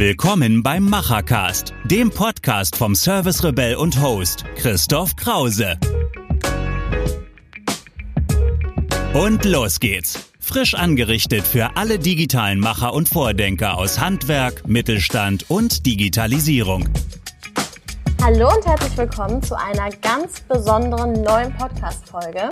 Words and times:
Willkommen 0.00 0.62
beim 0.62 0.88
Machercast, 0.88 1.74
dem 1.84 2.08
Podcast 2.08 2.74
vom 2.74 2.94
Service 2.94 3.44
Rebell 3.44 3.74
und 3.74 4.00
Host 4.00 4.46
Christoph 4.56 5.14
Krause. 5.14 5.76
Und 9.12 9.44
los 9.44 9.78
geht's. 9.78 10.30
Frisch 10.40 10.72
angerichtet 10.72 11.46
für 11.46 11.76
alle 11.76 11.98
digitalen 11.98 12.60
Macher 12.60 12.94
und 12.94 13.10
Vordenker 13.10 13.76
aus 13.76 14.00
Handwerk, 14.00 14.66
Mittelstand 14.66 15.50
und 15.50 15.84
Digitalisierung. 15.84 16.88
Hallo 18.22 18.48
und 18.56 18.66
herzlich 18.66 18.96
willkommen 18.96 19.42
zu 19.42 19.54
einer 19.54 19.90
ganz 20.00 20.40
besonderen 20.40 21.12
neuen 21.22 21.54
Podcast-Folge. 21.58 22.48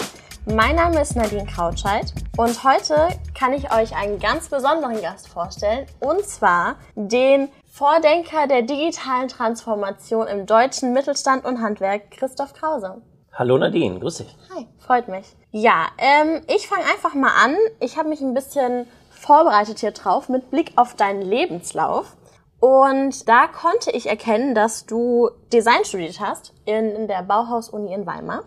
Mein 0.55 0.77
Name 0.77 1.03
ist 1.03 1.15
Nadine 1.15 1.45
Krautscheid 1.45 2.15
und 2.39 2.65
heute 2.65 3.09
kann 3.39 3.53
ich 3.53 3.71
euch 3.71 3.95
einen 3.95 4.19
ganz 4.19 4.49
besonderen 4.49 4.99
Gast 5.03 5.29
vorstellen 5.29 5.87
und 6.01 6.25
zwar 6.25 6.77
den 6.95 7.51
Vordenker 7.67 8.47
der 8.47 8.63
digitalen 8.63 9.29
Transformation 9.29 10.27
im 10.27 10.47
deutschen 10.47 10.95
Mittelstand 10.95 11.45
und 11.45 11.61
Handwerk, 11.61 12.11
Christoph 12.13 12.55
Krause. 12.55 13.03
Hallo 13.35 13.59
Nadine, 13.59 13.99
grüß 13.99 14.19
dich. 14.19 14.35
Hi, 14.55 14.67
freut 14.79 15.09
mich. 15.09 15.37
Ja, 15.51 15.89
ähm, 15.99 16.41
ich 16.49 16.67
fange 16.67 16.85
einfach 16.85 17.13
mal 17.13 17.33
an. 17.45 17.55
Ich 17.81 17.99
habe 17.99 18.09
mich 18.09 18.23
ein 18.23 18.33
bisschen 18.33 18.87
vorbereitet 19.11 19.81
hier 19.81 19.91
drauf 19.91 20.31
mit 20.31 20.51
Blick 20.51 20.73
auf 20.77 20.95
deinen 20.95 21.21
Lebenslauf. 21.21 22.17
Und 22.59 23.29
da 23.29 23.49
konnte 23.49 23.91
ich 23.91 24.09
erkennen, 24.09 24.55
dass 24.55 24.87
du 24.87 25.29
Design 25.53 25.85
studiert 25.85 26.21
hast 26.21 26.55
in, 26.65 26.91
in 26.97 27.07
der 27.07 27.23
Bauhaus-Uni 27.23 27.93
in 27.93 28.07
Weimar. 28.07 28.45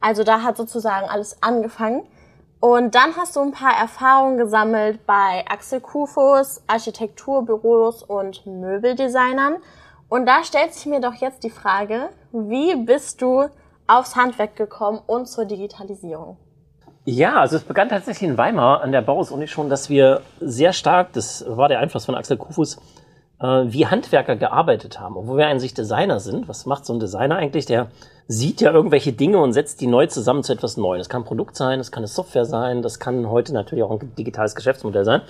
Also 0.00 0.24
da 0.24 0.42
hat 0.42 0.56
sozusagen 0.56 1.08
alles 1.08 1.42
angefangen. 1.42 2.02
Und 2.58 2.94
dann 2.94 3.16
hast 3.16 3.36
du 3.36 3.40
ein 3.40 3.52
paar 3.52 3.74
Erfahrungen 3.78 4.36
gesammelt 4.36 5.06
bei 5.06 5.44
Axel 5.48 5.80
Kufus, 5.80 6.62
Architekturbüros 6.66 8.02
und 8.02 8.44
Möbeldesignern. 8.44 9.56
Und 10.08 10.26
da 10.26 10.44
stellt 10.44 10.74
sich 10.74 10.86
mir 10.86 11.00
doch 11.00 11.14
jetzt 11.14 11.44
die 11.44 11.50
Frage, 11.50 12.10
wie 12.32 12.76
bist 12.76 13.22
du 13.22 13.48
aufs 13.86 14.16
Handwerk 14.16 14.56
gekommen 14.56 15.00
und 15.06 15.26
zur 15.26 15.46
Digitalisierung? 15.46 16.36
Ja, 17.04 17.40
also 17.40 17.56
es 17.56 17.64
begann 17.64 17.88
tatsächlich 17.88 18.28
in 18.28 18.36
Weimar 18.36 18.82
an 18.82 18.92
der 18.92 19.00
Bauhaus-Uni 19.00 19.48
schon, 19.48 19.70
dass 19.70 19.88
wir 19.88 20.20
sehr 20.40 20.72
stark, 20.72 21.12
das 21.14 21.44
war 21.48 21.68
der 21.68 21.78
Einfluss 21.78 22.04
von 22.04 22.14
Axel 22.14 22.36
Kufus, 22.36 22.76
äh, 23.40 23.46
wie 23.46 23.86
Handwerker 23.86 24.36
gearbeitet 24.36 25.00
haben, 25.00 25.16
obwohl 25.16 25.38
wir 25.38 25.46
eigentlich 25.46 25.72
Designer 25.72 26.20
sind. 26.20 26.46
Was 26.46 26.66
macht 26.66 26.84
so 26.84 26.92
ein 26.92 27.00
Designer 27.00 27.36
eigentlich? 27.36 27.64
Der 27.64 27.88
sieht 28.32 28.60
ja 28.60 28.70
irgendwelche 28.70 29.12
Dinge 29.12 29.38
und 29.38 29.52
setzt 29.52 29.80
die 29.80 29.88
neu 29.88 30.06
zusammen 30.06 30.44
zu 30.44 30.52
etwas 30.52 30.76
Neuem. 30.76 30.98
Das 30.98 31.08
kann 31.08 31.22
ein 31.22 31.24
Produkt 31.24 31.56
sein, 31.56 31.80
das 31.80 31.90
kann 31.90 32.02
eine 32.02 32.06
Software 32.06 32.44
sein, 32.44 32.80
das 32.80 33.00
kann 33.00 33.28
heute 33.28 33.52
natürlich 33.52 33.82
auch 33.82 33.90
ein 33.90 34.14
digitales 34.14 34.54
Geschäftsmodell 34.54 35.04
sein. 35.04 35.22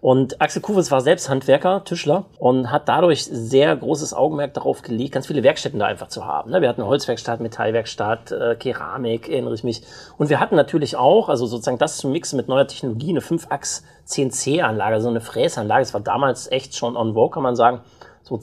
Und 0.00 0.40
Axel 0.40 0.62
Kufes 0.62 0.90
war 0.90 1.02
selbst 1.02 1.28
Handwerker, 1.28 1.84
Tischler 1.84 2.24
und 2.38 2.70
hat 2.70 2.88
dadurch 2.88 3.24
sehr 3.24 3.76
großes 3.76 4.14
Augenmerk 4.14 4.54
darauf 4.54 4.80
gelegt, 4.80 5.12
ganz 5.12 5.26
viele 5.26 5.42
Werkstätten 5.42 5.78
da 5.78 5.84
einfach 5.86 6.08
zu 6.08 6.24
haben. 6.24 6.50
Ne? 6.50 6.62
Wir 6.62 6.70
hatten 6.70 6.86
Holzwerkstatt, 6.86 7.40
Metallwerkstatt, 7.40 8.32
äh, 8.32 8.54
Keramik, 8.54 9.28
erinnere 9.28 9.52
ich 9.52 9.64
mich. 9.64 9.82
Und 10.16 10.30
wir 10.30 10.40
hatten 10.40 10.56
natürlich 10.56 10.96
auch, 10.96 11.28
also 11.28 11.44
sozusagen 11.44 11.78
das 11.78 11.98
zu 11.98 12.08
mixen 12.08 12.38
mit 12.38 12.48
neuer 12.48 12.66
Technologie, 12.66 13.10
eine 13.10 13.20
5-Achs 13.20 13.84
CNC-Anlage, 14.04 15.02
so 15.02 15.08
eine 15.08 15.20
Fräsanlage. 15.20 15.82
Das 15.82 15.92
war 15.92 16.00
damals 16.00 16.50
echt 16.50 16.74
schon 16.74 16.96
on 16.96 17.12
vogue, 17.12 17.34
kann 17.34 17.42
man 17.42 17.56
sagen. 17.56 17.80
So 18.22 18.38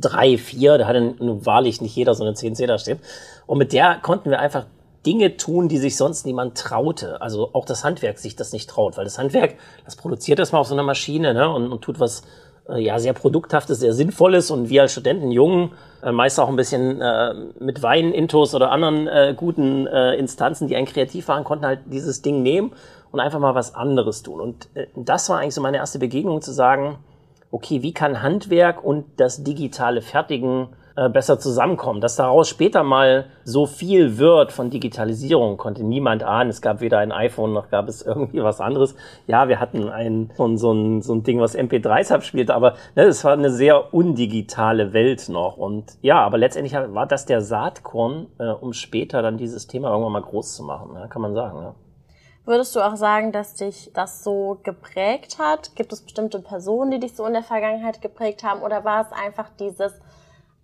2003, 0.00 0.36
2004, 0.36 0.78
da 0.78 0.86
hatte 0.86 1.14
wahrlich 1.18 1.80
nicht 1.80 1.94
jeder 1.94 2.14
so 2.14 2.24
eine 2.24 2.34
CNC 2.34 2.66
da 2.66 2.78
stehen. 2.78 2.98
Und 3.46 3.58
mit 3.58 3.72
der 3.72 3.96
konnten 3.96 4.30
wir 4.30 4.40
einfach 4.40 4.66
Dinge 5.06 5.36
tun, 5.36 5.68
die 5.68 5.78
sich 5.78 5.96
sonst 5.96 6.26
niemand 6.26 6.58
traute. 6.58 7.20
Also 7.22 7.50
auch 7.52 7.64
das 7.64 7.84
Handwerk 7.84 8.18
sich 8.18 8.36
das 8.36 8.52
nicht 8.52 8.68
traut, 8.68 8.96
weil 8.96 9.04
das 9.04 9.18
Handwerk, 9.18 9.54
das 9.84 9.96
produziert 9.96 10.38
das 10.38 10.52
mal 10.52 10.58
auf 10.58 10.66
so 10.66 10.74
einer 10.74 10.82
Maschine 10.82 11.32
ne, 11.32 11.48
und, 11.48 11.72
und 11.72 11.82
tut 11.82 12.00
was 12.00 12.22
äh, 12.68 12.78
ja 12.80 12.98
sehr 12.98 13.14
produkthaftes, 13.14 13.80
sehr 13.80 13.94
sinnvolles 13.94 14.50
und 14.50 14.68
wir 14.68 14.82
als 14.82 14.92
Studenten, 14.92 15.30
Jungen, 15.30 15.72
äh, 16.02 16.12
meist 16.12 16.38
auch 16.38 16.48
ein 16.48 16.56
bisschen 16.56 17.00
äh, 17.00 17.34
mit 17.58 17.82
Wein, 17.82 18.12
Intos 18.12 18.54
oder 18.54 18.70
anderen 18.70 19.08
äh, 19.08 19.34
guten 19.36 19.86
äh, 19.86 20.14
Instanzen, 20.16 20.68
die 20.68 20.76
einen 20.76 20.86
kreativ 20.86 21.28
waren, 21.28 21.44
konnten 21.44 21.64
halt 21.64 21.80
dieses 21.86 22.20
Ding 22.20 22.42
nehmen 22.42 22.72
und 23.10 23.20
einfach 23.20 23.40
mal 23.40 23.54
was 23.54 23.74
anderes 23.74 24.22
tun. 24.22 24.40
Und 24.40 24.68
äh, 24.74 24.86
das 24.96 25.30
war 25.30 25.38
eigentlich 25.38 25.54
so 25.54 25.62
meine 25.62 25.78
erste 25.78 25.98
Begegnung 25.98 26.42
zu 26.42 26.52
sagen, 26.52 26.98
okay, 27.50 27.82
wie 27.82 27.92
kann 27.92 28.22
Handwerk 28.22 28.84
und 28.84 29.04
das 29.16 29.42
digitale 29.42 30.02
Fertigen 30.02 30.68
äh, 30.96 31.08
besser 31.08 31.38
zusammenkommen. 31.38 32.00
Dass 32.00 32.16
daraus 32.16 32.48
später 32.48 32.82
mal 32.82 33.26
so 33.44 33.64
viel 33.64 34.18
wird 34.18 34.52
von 34.52 34.68
Digitalisierung, 34.70 35.56
konnte 35.56 35.82
niemand 35.82 36.22
ahnen. 36.22 36.50
Es 36.50 36.60
gab 36.60 36.80
weder 36.80 36.98
ein 36.98 37.10
iPhone 37.10 37.52
noch 37.52 37.70
gab 37.70 37.88
es 37.88 38.02
irgendwie 38.06 38.42
was 38.42 38.60
anderes. 38.60 38.94
Ja, 39.26 39.48
wir 39.48 39.60
hatten 39.60 39.88
ein 39.88 40.30
so 40.36 40.72
ein, 40.72 41.00
so 41.00 41.14
ein 41.14 41.22
Ding, 41.22 41.40
was 41.40 41.56
MP3s 41.56 42.12
abspielte, 42.12 42.54
aber 42.54 42.74
ne, 42.96 43.04
es 43.04 43.24
war 43.24 43.32
eine 43.32 43.50
sehr 43.50 43.94
undigitale 43.94 44.92
Welt 44.92 45.28
noch. 45.28 45.56
Und 45.56 45.96
ja, 46.02 46.20
aber 46.20 46.38
letztendlich 46.38 46.74
war 46.74 47.06
das 47.06 47.24
der 47.24 47.40
Saatkorn, 47.40 48.26
äh, 48.38 48.48
um 48.48 48.72
später 48.72 49.22
dann 49.22 49.38
dieses 49.38 49.66
Thema 49.68 49.90
irgendwann 49.90 50.12
mal 50.12 50.22
groß 50.22 50.54
zu 50.54 50.64
machen, 50.64 50.90
ja, 50.94 51.06
kann 51.06 51.22
man 51.22 51.34
sagen. 51.34 51.62
Ja. 51.62 51.74
Würdest 52.44 52.74
du 52.74 52.80
auch 52.80 52.96
sagen, 52.96 53.32
dass 53.32 53.54
dich 53.54 53.90
das 53.92 54.24
so 54.24 54.58
geprägt 54.62 55.38
hat? 55.38 55.76
Gibt 55.76 55.92
es 55.92 56.02
bestimmte 56.02 56.40
Personen, 56.40 56.90
die 56.90 56.98
dich 57.00 57.14
so 57.14 57.26
in 57.26 57.34
der 57.34 57.42
Vergangenheit 57.42 58.00
geprägt 58.00 58.42
haben? 58.42 58.62
Oder 58.62 58.84
war 58.84 59.02
es 59.02 59.12
einfach 59.12 59.50
dieses 59.58 59.92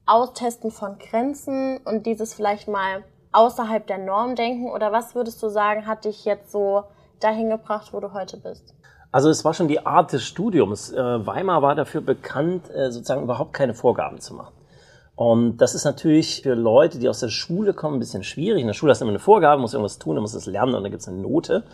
Austesten 0.06 0.70
von 0.70 0.98
Grenzen 0.98 1.78
und 1.84 2.06
dieses 2.06 2.32
vielleicht 2.32 2.66
mal 2.66 3.04
außerhalb 3.32 3.86
der 3.86 3.98
Norm 3.98 4.36
denken? 4.36 4.70
Oder 4.70 4.90
was 4.90 5.14
würdest 5.14 5.42
du 5.42 5.48
sagen, 5.48 5.86
hat 5.86 6.06
dich 6.06 6.24
jetzt 6.24 6.50
so 6.50 6.84
dahin 7.20 7.50
gebracht, 7.50 7.92
wo 7.92 8.00
du 8.00 8.12
heute 8.14 8.38
bist? 8.38 8.74
Also 9.12 9.28
es 9.28 9.44
war 9.44 9.54
schon 9.54 9.68
die 9.68 9.84
Art 9.84 10.12
des 10.12 10.24
Studiums. 10.24 10.92
Äh, 10.92 11.26
Weimar 11.26 11.62
war 11.62 11.74
dafür 11.74 12.00
bekannt, 12.00 12.70
äh, 12.70 12.90
sozusagen 12.90 13.22
überhaupt 13.22 13.52
keine 13.52 13.74
Vorgaben 13.74 14.20
zu 14.20 14.34
machen. 14.34 14.55
Und 15.16 15.56
das 15.56 15.74
ist 15.74 15.84
natürlich 15.84 16.42
für 16.42 16.54
Leute, 16.54 16.98
die 16.98 17.08
aus 17.08 17.20
der 17.20 17.30
Schule 17.30 17.72
kommen, 17.72 17.96
ein 17.96 18.00
bisschen 18.00 18.22
schwierig. 18.22 18.60
In 18.60 18.66
der 18.66 18.74
Schule 18.74 18.90
hast 18.90 19.00
du 19.00 19.06
immer 19.06 19.12
eine 19.12 19.18
Vorgabe, 19.18 19.60
musst 19.60 19.72
irgendwas 19.72 19.98
tun, 19.98 20.14
dann 20.14 20.22
musst 20.22 20.34
du 20.34 20.38
es 20.38 20.46
lernen 20.46 20.74
und 20.74 20.82
dann 20.82 20.90
gibt 20.90 21.00
es 21.00 21.08
eine 21.08 21.18
Note. 21.18 21.64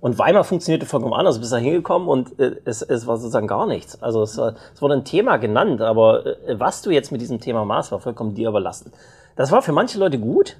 Und 0.00 0.18
Weimar 0.18 0.44
funktionierte 0.44 0.86
vollkommen 0.86 1.14
anders. 1.14 1.36
Du 1.36 1.40
bist 1.40 1.52
da 1.52 1.58
hingekommen 1.58 2.08
und 2.08 2.38
äh, 2.40 2.56
es, 2.64 2.82
es 2.82 3.06
war 3.06 3.16
sozusagen 3.16 3.46
gar 3.46 3.66
nichts. 3.66 4.02
Also 4.02 4.22
es, 4.22 4.36
war, 4.38 4.54
es 4.74 4.82
wurde 4.82 4.94
ein 4.94 5.04
Thema 5.04 5.36
genannt, 5.36 5.80
aber 5.82 6.26
äh, 6.26 6.58
was 6.58 6.82
du 6.82 6.90
jetzt 6.90 7.12
mit 7.12 7.20
diesem 7.20 7.38
Thema 7.38 7.64
machst, 7.64 7.92
war 7.92 8.00
vollkommen 8.00 8.34
dir 8.34 8.48
überlassen. 8.48 8.92
Das 9.36 9.52
war 9.52 9.62
für 9.62 9.72
manche 9.72 9.98
Leute 9.98 10.18
gut 10.18 10.56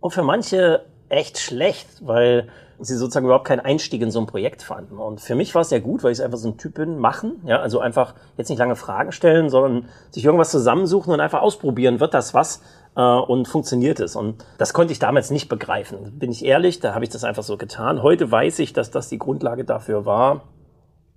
und 0.00 0.12
für 0.12 0.22
manche 0.22 0.82
echt 1.08 1.38
schlecht, 1.38 1.88
weil 2.00 2.48
sie 2.82 2.96
sozusagen 2.96 3.26
überhaupt 3.26 3.46
keinen 3.46 3.60
Einstieg 3.60 4.02
in 4.02 4.10
so 4.10 4.20
ein 4.20 4.26
Projekt 4.26 4.62
fanden. 4.62 4.98
Und 4.98 5.20
für 5.20 5.34
mich 5.34 5.54
war 5.54 5.62
es 5.62 5.68
sehr 5.68 5.80
gut, 5.80 6.02
weil 6.02 6.12
ich 6.12 6.22
einfach 6.22 6.38
so 6.38 6.48
ein 6.48 6.58
Typ 6.58 6.74
bin, 6.74 6.98
machen, 6.98 7.40
ja, 7.46 7.60
also 7.60 7.80
einfach 7.80 8.14
jetzt 8.36 8.48
nicht 8.48 8.58
lange 8.58 8.76
Fragen 8.76 9.12
stellen, 9.12 9.48
sondern 9.48 9.88
sich 10.10 10.24
irgendwas 10.24 10.50
zusammensuchen 10.50 11.12
und 11.12 11.20
einfach 11.20 11.42
ausprobieren, 11.42 12.00
wird 12.00 12.14
das 12.14 12.34
was 12.34 12.62
äh, 12.96 13.02
und 13.02 13.48
funktioniert 13.48 14.00
es. 14.00 14.16
Und 14.16 14.44
das 14.58 14.74
konnte 14.74 14.92
ich 14.92 14.98
damals 14.98 15.30
nicht 15.30 15.48
begreifen. 15.48 16.18
Bin 16.18 16.30
ich 16.30 16.44
ehrlich, 16.44 16.80
da 16.80 16.94
habe 16.94 17.04
ich 17.04 17.10
das 17.10 17.24
einfach 17.24 17.44
so 17.44 17.56
getan. 17.56 18.02
Heute 18.02 18.30
weiß 18.30 18.58
ich, 18.58 18.72
dass 18.72 18.90
das 18.90 19.08
die 19.08 19.18
Grundlage 19.18 19.64
dafür 19.64 20.04
war, 20.04 20.42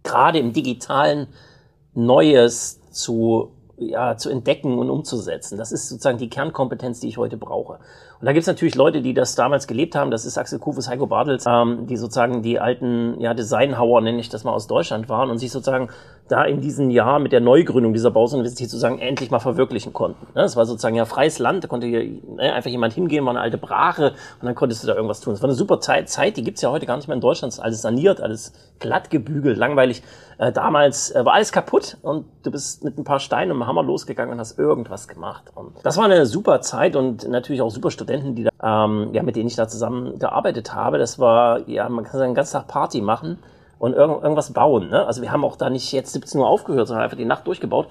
gerade 0.03 0.39
im 0.39 0.53
digitalen 0.53 1.27
Neues 1.93 2.79
zu 2.91 3.51
ja, 3.77 4.15
zu 4.15 4.29
entdecken 4.29 4.77
und 4.77 4.89
umzusetzen. 4.89 5.57
Das 5.57 5.71
ist 5.71 5.89
sozusagen 5.89 6.17
die 6.17 6.29
Kernkompetenz, 6.29 6.99
die 6.99 7.09
ich 7.09 7.17
heute 7.17 7.37
brauche. 7.37 7.79
Und 8.19 8.25
da 8.25 8.33
gibt 8.33 8.41
es 8.41 8.47
natürlich 8.47 8.75
Leute, 8.75 9.01
die 9.01 9.13
das 9.13 9.35
damals 9.35 9.67
gelebt 9.67 9.95
haben. 9.95 10.11
Das 10.11 10.25
ist 10.25 10.37
Axel 10.37 10.59
Kufus, 10.59 10.89
Heiko 10.89 11.07
Bartels, 11.07 11.45
ähm, 11.47 11.87
die 11.87 11.97
sozusagen 11.97 12.41
die 12.41 12.59
alten 12.59 13.19
ja, 13.19 13.33
Designhauer, 13.33 14.01
nenne 14.01 14.19
ich 14.19 14.29
das 14.29 14.43
mal, 14.43 14.53
aus 14.53 14.67
Deutschland 14.67 15.09
waren 15.09 15.29
und 15.29 15.37
sich 15.37 15.51
sozusagen 15.51 15.89
da 16.27 16.43
in 16.43 16.59
diesem 16.59 16.89
Jahr 16.89 17.19
mit 17.19 17.31
der 17.31 17.41
Neugründung 17.41 17.93
dieser 17.93 18.09
Bauuniversität 18.09 18.69
sozusagen 18.69 18.99
endlich 18.99 19.29
mal 19.29 19.39
verwirklichen 19.39 19.93
konnten. 19.93 20.25
Ne? 20.33 20.43
Es 20.43 20.55
war 20.55 20.65
sozusagen 20.65 20.95
ja 20.95 21.05
freies 21.05 21.37
Land, 21.39 21.63
da 21.63 21.67
konnte 21.67 21.85
hier, 21.85 22.03
ne, 22.03 22.53
einfach 22.53 22.69
jemand 22.69 22.93
hingehen, 22.93 23.25
war 23.25 23.31
eine 23.31 23.41
alte 23.41 23.57
Brache 23.57 24.13
und 24.41 24.45
dann 24.45 24.55
konntest 24.55 24.83
du 24.83 24.87
da 24.87 24.95
irgendwas 24.95 25.19
tun. 25.19 25.33
Es 25.33 25.41
war 25.41 25.49
eine 25.49 25.55
super 25.55 25.79
Zeit, 25.79 26.09
Zeit 26.09 26.37
die 26.37 26.43
gibt's 26.43 26.61
ja 26.61 26.71
heute 26.71 26.85
gar 26.85 26.95
nicht 26.95 27.07
mehr 27.07 27.15
in 27.15 27.21
Deutschland. 27.21 27.51
Es 27.53 27.59
ist 27.59 27.63
alles 27.63 27.81
saniert, 27.81 28.21
alles 28.21 28.53
glatt 28.79 29.09
gebügelt, 29.09 29.57
langweilig. 29.57 30.01
Äh, 30.37 30.51
damals 30.51 31.11
äh, 31.11 31.23
war 31.23 31.33
alles 31.33 31.51
kaputt 31.51 31.97
und 32.01 32.25
du 32.43 32.51
bist 32.51 32.83
mit 32.83 32.97
ein 32.97 33.03
paar 33.03 33.19
Steinen 33.19 33.51
und 33.51 33.61
einem 33.61 33.67
Hammer 33.67 33.83
losgegangen 33.83 34.33
und 34.33 34.39
hast 34.39 34.57
irgendwas 34.57 35.07
gemacht. 35.07 35.45
Und 35.53 35.75
das 35.83 35.97
war 35.97 36.05
eine 36.05 36.25
super 36.25 36.61
Zeit 36.61 36.95
und 36.95 37.27
natürlich 37.29 37.61
auch 37.61 37.69
super 37.69 37.91
Studenten, 38.05 38.35
die 38.35 38.43
da, 38.43 38.85
ähm, 38.85 39.09
ja, 39.13 39.23
mit 39.23 39.35
denen 39.35 39.47
ich 39.47 39.55
da 39.55 39.67
zusammen 39.67 40.19
gearbeitet 40.19 40.73
habe. 40.73 40.97
Das 40.97 41.19
war, 41.19 41.67
ja, 41.67 41.89
man 41.89 42.05
kann 42.05 42.19
sagen, 42.19 42.31
den 42.31 42.35
ganzen 42.35 42.53
Tag 42.53 42.67
Party 42.67 43.01
machen 43.01 43.39
und 43.79 43.93
irgend, 43.93 44.23
irgendwas 44.23 44.53
bauen. 44.53 44.89
Ne? 44.89 45.05
Also 45.05 45.21
wir 45.21 45.31
haben 45.31 45.43
auch 45.43 45.57
da 45.57 45.69
nicht 45.69 45.91
jetzt 45.91 46.13
17 46.13 46.39
Uhr 46.39 46.47
aufgehört, 46.47 46.87
sondern 46.87 47.03
einfach 47.03 47.17
die 47.17 47.25
Nacht 47.25 47.45
durchgebaut. 47.47 47.87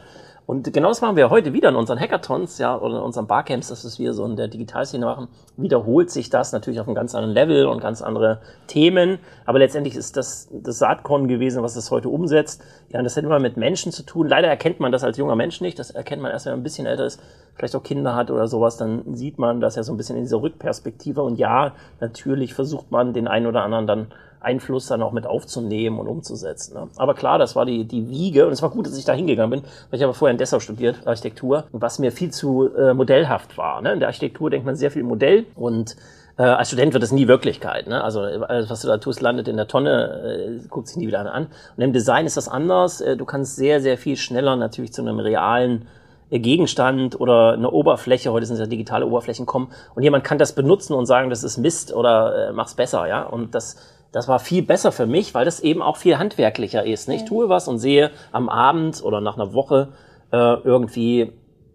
Und 0.47 0.71
genau 0.75 0.89
das 0.89 1.01
machen 1.01 1.17
wir 1.17 1.31
heute 1.31 1.55
wieder 1.55 1.71
in 1.71 1.77
unseren 1.77 1.99
Hackathons, 1.99 2.59
ja, 2.59 2.77
oder 2.79 2.99
in 2.99 3.03
unseren 3.03 3.27
Barcamps, 3.27 3.69
das 3.69 3.85
ist 3.85 3.99
wir 3.99 4.13
so 4.13 4.27
in 4.27 4.37
der 4.37 4.49
Digitalszene 4.49 5.07
machen, 5.07 5.29
wiederholt 5.57 6.11
sich 6.11 6.29
das 6.29 6.53
natürlich 6.53 6.81
auf 6.81 6.87
einem 6.87 6.95
ganz 6.95 7.15
anderen 7.15 7.35
Level 7.35 7.67
und 7.67 7.81
ganz 7.81 8.03
andere 8.03 8.43
Themen. 8.67 9.19
Aber 9.47 9.59
letztendlich 9.59 9.97
ist 9.97 10.19
das 10.19 10.49
das 10.53 10.79
Saatkorn 10.79 11.29
gewesen, 11.29 11.63
was 11.63 11.77
es 11.77 11.91
heute 11.91 12.11
umsetzt. 12.11 12.63
Ja, 12.91 12.99
und 12.99 13.05
das 13.05 13.17
hat 13.17 13.25
immer 13.25 13.39
mit 13.39 13.57
Menschen 13.57 13.91
zu 13.91 14.03
tun. 14.03 14.29
Leider 14.29 14.49
erkennt 14.49 14.81
man 14.81 14.93
das 14.93 15.03
als 15.03 15.17
junger 15.17 15.37
Mensch 15.37 15.63
nicht. 15.63 15.79
Das 15.79 15.91
erkennt 15.91 16.21
man 16.21 16.31
erst, 16.31 16.45
wenn 16.45 16.53
man 16.53 16.61
ein 16.61 16.65
bisschen 16.65 16.87
älter 16.87 17.07
ist, 17.07 17.23
vielleicht 17.55 17.75
auch 17.75 17.83
Kinder 17.83 18.15
hat 18.15 18.31
oder 18.31 18.47
sowas. 18.47 18.77
Dann 18.77 19.15
sieht 19.15 19.39
man 19.39 19.63
das 19.63 19.77
ja 19.77 19.83
so 19.83 19.95
ein 19.95 19.97
bisschen 19.97 20.17
in 20.17 20.25
dieser 20.25 20.43
Rückperspektive. 20.43 21.23
Und 21.23 21.39
ja, 21.39 21.73
natürlich 22.01 22.53
versucht 22.53 22.91
man 22.91 23.15
den 23.15 23.29
einen 23.29 23.47
oder 23.47 23.63
anderen 23.63 23.87
dann 23.87 24.07
Einfluss 24.45 24.87
dann 24.87 25.03
auch 25.03 25.13
mit 25.13 25.27
aufzunehmen 25.27 25.99
und 25.99 26.09
umzusetzen. 26.09 26.75
Ne? 26.75 26.89
Aber 26.97 27.15
klar, 27.15 27.39
das 27.39 27.57
war 27.57 27.67
die, 27.67 27.85
die 27.85 28.09
Wiege 28.09 28.47
und 28.47 28.53
es 28.53 28.63
war 28.63 28.71
gut, 28.71 28.87
dass 28.87 28.97
ich 28.97 29.05
da 29.05 29.13
hingegangen 29.13 29.63
bin, 29.63 29.71
weil 29.91 29.99
ich 29.99 30.03
habe 30.03 30.15
vorher 30.15 30.33
in 30.33 30.39
Dessau 30.39 30.61
studiert, 30.61 31.07
Architektur, 31.07 31.65
was 31.73 31.99
mir 31.99 32.13
viel 32.13 32.31
zu 32.31 32.69
äh, 32.75 32.95
modellhaft 32.95 33.57
war. 33.59 33.81
Ne? 33.83 33.93
In 33.93 33.99
der 34.01 34.09
Architektur 34.09 34.51
denkt 34.51 34.67
man 34.67 34.77
sehr 34.77 34.91
viel 34.91 35.03
Modell 35.03 35.47
und 35.55 35.97
äh, 36.37 36.43
als 36.43 36.69
Student 36.69 36.93
wird 36.93 37.03
das 37.03 37.13
nie 37.13 37.29
Wirklichkeit. 37.29 37.87
Ne? 37.87 38.03
Also 38.03 38.21
alles, 38.21 38.71
was 38.71 38.81
du 38.81 38.89
da 38.89 38.99
tust, 38.99 39.21
landet 39.21 39.49
in 39.49 39.57
der 39.57 39.69
Tonne, 39.69 40.61
äh, 40.65 40.69
guckt 40.69 40.89
sich 40.89 40.97
nie 40.97 41.07
wieder 41.07 41.33
an. 41.33 41.47
Und 41.77 41.83
im 41.83 41.93
Design 41.93 42.27
ist 42.27 42.37
das 42.37 42.49
anders. 42.49 43.01
Äh, 43.01 43.17
du 43.17 43.25
kannst 43.25 43.57
sehr, 43.57 43.81
sehr 43.81 43.99
viel 43.99 44.17
schneller 44.17 44.57
natürlich 44.57 44.93
zu 44.93 45.03
einem 45.03 45.21
realen 45.21 45.87
äh, 46.31 46.41
Gegenstand 46.41 47.21
oder 47.21 47.53
eine 47.53 47.71
Oberfläche, 47.71 48.33
heute 48.33 48.47
sind 48.47 48.55
es 48.55 48.61
ja 48.61 48.67
digitale 48.67 49.07
Oberflächen 49.07 49.47
kommen 49.47 49.71
und 49.95 50.03
jemand 50.03 50.25
kann 50.25 50.39
das 50.39 50.55
benutzen 50.55 50.95
und 50.95 51.07
sagen, 51.07 51.31
das 51.31 51.45
ist 51.45 51.59
Mist 51.59 51.95
oder 51.95 52.49
äh, 52.49 52.53
mach's 52.53 52.75
besser, 52.75 53.07
ja. 53.07 53.23
Und 53.23 53.55
das, 53.55 53.77
das 54.15 54.29
war 54.29 54.39
viel 54.39 54.63
besser 54.63 54.93
für 54.93 55.07
mich, 55.07 55.35
weil 55.35 55.45
das 55.45 55.59
eben 55.59 55.83
auch 55.83 55.97
viel 55.97 56.19
handwerklicher 56.19 56.87
ist. 56.87 57.09
Ne? 57.09 57.17
Ich 57.17 57.25
tue 57.25 57.49
was 57.49 57.67
und 57.67 57.81
sehe 57.81 58.13
am 58.31 58.49
Abend 58.49 59.03
oder 59.03 59.21
nach 59.21 59.35
einer 59.35 59.53
Woche 59.53 59.89
äh, 60.31 60.37
irgendwie 60.37 61.33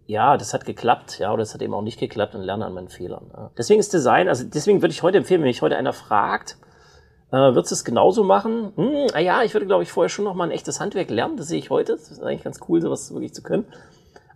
ja, 0.08 0.38
das 0.38 0.56
hat 0.56 0.66
geklappt, 0.66 1.20
ja, 1.20 1.32
oder 1.32 1.44
das 1.44 1.54
hat 1.54 1.62
eben 1.62 1.74
auch 1.76 1.84
nicht 1.84 2.00
geklappt 2.00 2.34
und 2.34 2.42
lerne 2.42 2.66
an 2.66 2.74
meinen 2.74 2.90
Fehlern. 2.90 3.30
Ja. 3.32 3.52
Deswegen 3.56 3.80
ist 3.80 3.94
Design, 3.94 4.28
also 4.28 4.44
deswegen 4.44 4.82
würde 4.82 4.92
ich 4.92 5.04
heute 5.04 5.20
empfehlen, 5.20 5.42
wenn 5.42 5.50
mich 5.50 5.62
heute 5.62 5.78
einer 5.78 5.94
fragt, 5.94 6.58
äh, 7.32 7.36
würdest 7.36 7.72
du 7.72 7.76
es 7.76 7.86
genauso 7.86 8.24
machen? 8.24 8.72
Hm, 8.76 9.08
ah 9.14 9.20
ja, 9.20 9.44
ich 9.44 9.54
würde, 9.54 9.68
glaube 9.68 9.84
ich, 9.84 9.92
vorher 9.92 10.10
schon 10.10 10.26
noch 10.26 10.34
mal 10.34 10.46
ein 10.46 10.52
echtes 10.52 10.80
Handwerk 10.80 11.12
lernen, 11.12 11.38
das 11.38 11.50
sehe 11.50 11.60
ich 11.60 11.70
heute. 11.70 11.92
Das 11.92 12.10
ist 12.10 12.24
eigentlich 12.24 12.44
ganz 12.44 12.60
cool, 12.68 12.82
sowas 12.82 13.14
wirklich 13.14 13.36
zu 13.36 13.44
können. 13.44 13.66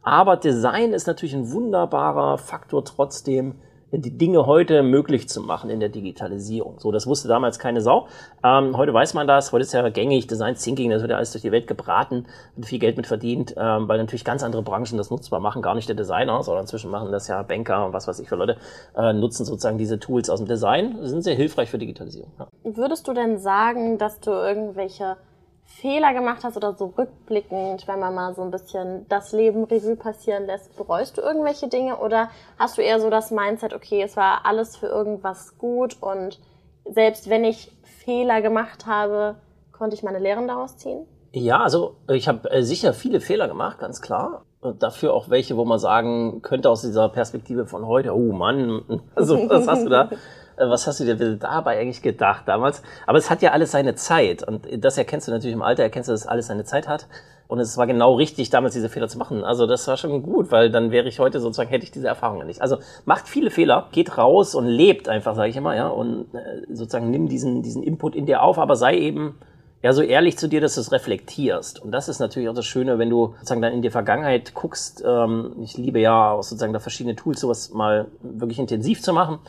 Aber 0.03 0.37
Design 0.37 0.93
ist 0.93 1.07
natürlich 1.07 1.33
ein 1.33 1.51
wunderbarer 1.51 2.37
Faktor 2.37 2.85
trotzdem, 2.85 3.55
die 3.99 4.17
Dinge 4.17 4.45
heute 4.45 4.83
möglich 4.83 5.29
zu 5.29 5.41
machen 5.41 5.69
in 5.69 5.79
der 5.79 5.89
Digitalisierung. 5.89 6.79
So, 6.79 6.91
das 6.91 7.05
wusste 7.05 7.27
damals 7.27 7.59
keine 7.59 7.81
Sau. 7.81 8.07
Ähm, 8.43 8.75
heute 8.75 8.93
weiß 8.93 9.13
man 9.13 9.27
das. 9.27 9.51
Heute 9.51 9.63
ist 9.63 9.73
ja 9.73 9.87
gängig 9.89 10.27
Design 10.27 10.55
Thinking, 10.55 10.89
das 10.89 11.01
wird 11.01 11.11
ja 11.11 11.17
alles 11.17 11.31
durch 11.31 11.43
die 11.43 11.51
Welt 11.51 11.67
gebraten, 11.67 12.25
wird 12.55 12.67
viel 12.67 12.79
Geld 12.79 12.97
mit 12.97 13.07
verdient, 13.07 13.53
ähm, 13.57 13.87
weil 13.87 13.97
natürlich 13.97 14.25
ganz 14.25 14.43
andere 14.43 14.63
Branchen 14.63 14.97
das 14.97 15.11
nutzbar 15.11 15.39
machen. 15.39 15.61
Gar 15.61 15.75
nicht 15.75 15.87
der 15.87 15.95
Designer, 15.95 16.41
sondern 16.43 16.63
inzwischen 16.63 16.89
machen 16.89 17.11
das 17.11 17.27
ja 17.27 17.41
Banker 17.43 17.85
und 17.85 17.93
was 17.93 18.07
weiß 18.07 18.19
ich 18.19 18.29
für 18.29 18.35
Leute, 18.35 18.57
äh, 18.95 19.13
nutzen 19.13 19.45
sozusagen 19.45 19.77
diese 19.77 19.99
Tools 19.99 20.29
aus 20.29 20.39
dem 20.39 20.47
Design, 20.47 20.97
sind 21.01 21.23
sehr 21.23 21.35
hilfreich 21.35 21.69
für 21.69 21.77
Digitalisierung. 21.77 22.31
Ja. 22.39 22.47
Würdest 22.63 23.07
du 23.07 23.13
denn 23.13 23.37
sagen, 23.37 23.97
dass 23.97 24.19
du 24.19 24.31
irgendwelche 24.31 25.17
Fehler 25.65 26.13
gemacht 26.13 26.43
hast 26.43 26.57
oder 26.57 26.73
so 26.73 26.93
rückblickend, 26.97 27.87
wenn 27.87 27.99
man 27.99 28.15
mal 28.15 28.33
so 28.35 28.41
ein 28.41 28.51
bisschen 28.51 29.05
das 29.09 29.31
Leben 29.31 29.63
Revue 29.63 29.95
passieren 29.95 30.45
lässt, 30.45 30.75
bereust 30.77 31.17
du 31.17 31.21
irgendwelche 31.21 31.67
Dinge 31.67 31.97
oder 31.97 32.29
hast 32.57 32.77
du 32.77 32.81
eher 32.81 32.99
so 32.99 33.09
das 33.09 33.31
Mindset, 33.31 33.73
okay, 33.73 34.01
es 34.01 34.15
war 34.15 34.45
alles 34.45 34.77
für 34.77 34.87
irgendwas 34.87 35.57
gut 35.57 35.97
und 36.01 36.39
selbst 36.85 37.29
wenn 37.29 37.43
ich 37.43 37.71
Fehler 37.83 38.41
gemacht 38.41 38.85
habe, 38.85 39.35
konnte 39.71 39.95
ich 39.95 40.03
meine 40.03 40.19
Lehren 40.19 40.47
daraus 40.47 40.77
ziehen? 40.77 41.05
Ja, 41.31 41.61
also 41.61 41.95
ich 42.09 42.27
habe 42.27 42.49
äh, 42.51 42.61
sicher 42.61 42.93
viele 42.93 43.19
Fehler 43.19 43.47
gemacht, 43.47 43.79
ganz 43.79 44.01
klar. 44.01 44.45
Und 44.61 44.83
dafür 44.83 45.13
auch 45.13 45.29
welche, 45.29 45.57
wo 45.57 45.65
man 45.65 45.79
sagen 45.79 46.41
könnte 46.41 46.69
aus 46.69 46.81
dieser 46.81 47.09
Perspektive 47.09 47.65
von 47.65 47.85
heute, 47.87 48.15
oh 48.15 48.31
Mann, 48.31 49.01
also 49.15 49.49
was 49.49 49.67
hast 49.67 49.85
du 49.85 49.89
da 49.89 50.09
was 50.57 50.87
hast 50.87 50.99
du 50.99 51.05
dir 51.05 51.35
dabei 51.37 51.79
eigentlich 51.79 52.01
gedacht 52.01 52.43
damals? 52.47 52.81
Aber 53.07 53.17
es 53.17 53.29
hat 53.29 53.41
ja 53.41 53.51
alles 53.51 53.71
seine 53.71 53.95
Zeit 53.95 54.43
und 54.47 54.67
das 54.83 54.97
erkennst 54.97 55.27
du 55.27 55.31
natürlich 55.31 55.55
im 55.55 55.61
Alter, 55.61 55.83
erkennst 55.83 56.09
du, 56.09 56.13
dass 56.13 56.27
alles 56.27 56.47
seine 56.47 56.63
Zeit 56.63 56.87
hat. 56.87 57.07
Und 57.47 57.59
es 57.59 57.77
war 57.77 57.85
genau 57.85 58.15
richtig, 58.15 58.49
damals 58.49 58.73
diese 58.73 58.89
Fehler 58.89 59.07
zu 59.07 59.17
machen. 59.17 59.43
Also 59.43 59.67
das 59.67 59.87
war 59.87 59.97
schon 59.97 60.23
gut, 60.23 60.51
weil 60.51 60.71
dann 60.71 60.91
wäre 60.91 61.07
ich 61.07 61.19
heute 61.19 61.39
sozusagen, 61.39 61.69
hätte 61.69 61.83
ich 61.83 61.91
diese 61.91 62.07
Erfahrungen 62.07 62.47
nicht. 62.47 62.61
Also 62.61 62.77
macht 63.05 63.27
viele 63.27 63.51
Fehler, 63.51 63.89
geht 63.91 64.17
raus 64.17 64.55
und 64.55 64.65
lebt 64.65 65.09
einfach, 65.09 65.35
sage 65.35 65.49
ich 65.49 65.55
immer, 65.55 65.75
ja, 65.75 65.87
und 65.87 66.33
äh, 66.33 66.73
sozusagen 66.73 67.11
nimm 67.11 67.27
diesen, 67.27 67.61
diesen 67.61 67.83
Input 67.83 68.15
in 68.15 68.25
dir 68.25 68.41
auf, 68.41 68.57
aber 68.57 68.75
sei 68.75 68.97
eben 68.97 69.35
ja 69.83 69.91
so 69.91 70.01
ehrlich 70.01 70.37
zu 70.37 70.47
dir, 70.47 70.61
dass 70.61 70.75
du 70.75 70.81
es 70.81 70.91
reflektierst. 70.91 71.79
Und 71.79 71.91
das 71.91 72.07
ist 72.07 72.19
natürlich 72.19 72.47
auch 72.47 72.55
das 72.55 72.65
Schöne, 72.65 72.97
wenn 72.97 73.09
du 73.09 73.35
sozusagen 73.35 73.61
dann 73.61 73.73
in 73.73 73.81
die 73.81 73.89
Vergangenheit 73.89 74.53
guckst. 74.53 75.03
Ähm, 75.05 75.57
ich 75.61 75.77
liebe 75.77 75.99
ja 75.99 76.31
auch 76.31 76.43
sozusagen 76.43 76.73
da 76.73 76.79
verschiedene 76.79 77.15
Tools, 77.15 77.41
sowas 77.41 77.71
mal 77.71 78.07
wirklich 78.21 78.57
intensiv 78.57 79.01
zu 79.01 79.13
machen 79.13 79.39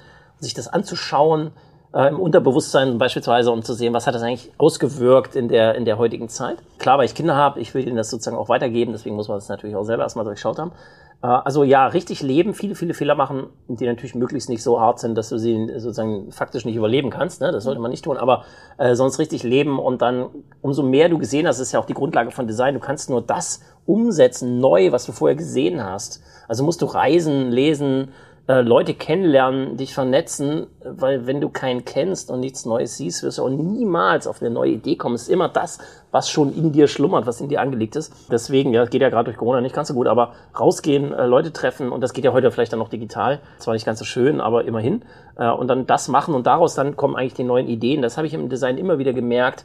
sich 0.40 0.54
das 0.54 0.68
anzuschauen, 0.68 1.52
äh, 1.94 2.08
im 2.08 2.18
Unterbewusstsein 2.18 2.98
beispielsweise, 2.98 3.50
um 3.52 3.62
zu 3.62 3.72
sehen, 3.72 3.94
was 3.94 4.06
hat 4.06 4.14
das 4.14 4.22
eigentlich 4.22 4.50
ausgewirkt 4.58 5.36
in 5.36 5.48
der, 5.48 5.76
in 5.76 5.84
der 5.84 5.96
heutigen 5.96 6.28
Zeit. 6.28 6.58
Klar, 6.78 6.98
weil 6.98 7.06
ich 7.06 7.14
Kinder 7.14 7.36
habe, 7.36 7.60
ich 7.60 7.72
will 7.74 7.86
ihnen 7.86 7.96
das 7.96 8.10
sozusagen 8.10 8.36
auch 8.36 8.48
weitergeben, 8.48 8.92
deswegen 8.92 9.14
muss 9.14 9.28
man 9.28 9.36
das 9.38 9.48
natürlich 9.48 9.76
auch 9.76 9.84
selber 9.84 10.02
erstmal 10.02 10.24
durchschaut 10.24 10.58
haben. 10.58 10.72
Äh, 11.22 11.26
also 11.26 11.62
ja, 11.62 11.86
richtig 11.86 12.20
leben, 12.22 12.52
viele, 12.52 12.74
viele 12.74 12.94
Fehler 12.94 13.14
machen, 13.14 13.46
die 13.68 13.86
natürlich 13.86 14.14
möglichst 14.14 14.48
nicht 14.48 14.62
so 14.62 14.80
hart 14.80 14.98
sind, 14.98 15.16
dass 15.16 15.28
du 15.28 15.38
sie 15.38 15.68
sozusagen 15.76 16.32
faktisch 16.32 16.64
nicht 16.64 16.76
überleben 16.76 17.10
kannst. 17.10 17.40
Ne? 17.40 17.52
Das 17.52 17.64
sollte 17.64 17.80
man 17.80 17.90
nicht 17.90 18.04
tun, 18.04 18.16
aber 18.16 18.44
äh, 18.76 18.94
sonst 18.94 19.20
richtig 19.20 19.44
leben 19.44 19.78
und 19.78 20.02
dann, 20.02 20.26
umso 20.60 20.82
mehr 20.82 21.08
du 21.08 21.18
gesehen 21.18 21.46
hast, 21.46 21.60
ist 21.60 21.72
ja 21.72 21.80
auch 21.80 21.86
die 21.86 21.94
Grundlage 21.94 22.30
von 22.30 22.46
Design, 22.46 22.74
du 22.74 22.80
kannst 22.80 23.08
nur 23.08 23.22
das 23.22 23.60
umsetzen, 23.86 24.58
neu, 24.58 24.92
was 24.92 25.06
du 25.06 25.12
vorher 25.12 25.36
gesehen 25.36 25.84
hast. 25.84 26.22
Also 26.48 26.64
musst 26.64 26.82
du 26.82 26.86
reisen, 26.86 27.52
lesen, 27.52 28.08
äh, 28.46 28.60
Leute 28.60 28.92
kennenlernen, 28.92 29.78
dich 29.78 29.94
vernetzen, 29.94 30.66
weil 30.84 31.26
wenn 31.26 31.40
du 31.40 31.48
keinen 31.48 31.86
kennst 31.86 32.30
und 32.30 32.40
nichts 32.40 32.66
Neues 32.66 32.98
siehst, 32.98 33.22
wirst 33.22 33.38
du 33.38 33.44
auch 33.44 33.48
niemals 33.48 34.26
auf 34.26 34.42
eine 34.42 34.50
neue 34.50 34.72
Idee 34.72 34.96
kommen. 34.96 35.14
Es 35.14 35.22
ist 35.22 35.28
immer 35.30 35.48
das, 35.48 35.78
was 36.10 36.28
schon 36.28 36.54
in 36.54 36.70
dir 36.70 36.86
schlummert, 36.86 37.26
was 37.26 37.40
in 37.40 37.48
dir 37.48 37.62
angelegt 37.62 37.96
ist. 37.96 38.12
Deswegen, 38.30 38.74
ja, 38.74 38.84
geht 38.84 39.00
ja 39.00 39.08
gerade 39.08 39.24
durch 39.24 39.38
Corona 39.38 39.62
nicht 39.62 39.74
ganz 39.74 39.88
so 39.88 39.94
gut, 39.94 40.06
aber 40.06 40.34
rausgehen, 40.60 41.14
äh, 41.14 41.24
Leute 41.24 41.54
treffen 41.54 41.90
und 41.90 42.02
das 42.02 42.12
geht 42.12 42.26
ja 42.26 42.34
heute 42.34 42.50
vielleicht 42.50 42.72
dann 42.72 42.80
noch 42.80 42.90
digital. 42.90 43.40
Zwar 43.58 43.72
nicht 43.72 43.86
ganz 43.86 43.98
so 43.98 44.04
schön, 44.04 44.42
aber 44.42 44.66
immerhin. 44.66 45.06
Äh, 45.38 45.48
und 45.50 45.68
dann 45.68 45.86
das 45.86 46.08
machen 46.08 46.34
und 46.34 46.46
daraus 46.46 46.74
dann 46.74 46.96
kommen 46.96 47.16
eigentlich 47.16 47.34
die 47.34 47.44
neuen 47.44 47.66
Ideen. 47.66 48.02
Das 48.02 48.18
habe 48.18 48.26
ich 48.26 48.34
im 48.34 48.50
Design 48.50 48.76
immer 48.76 48.98
wieder 48.98 49.12
gemerkt 49.12 49.64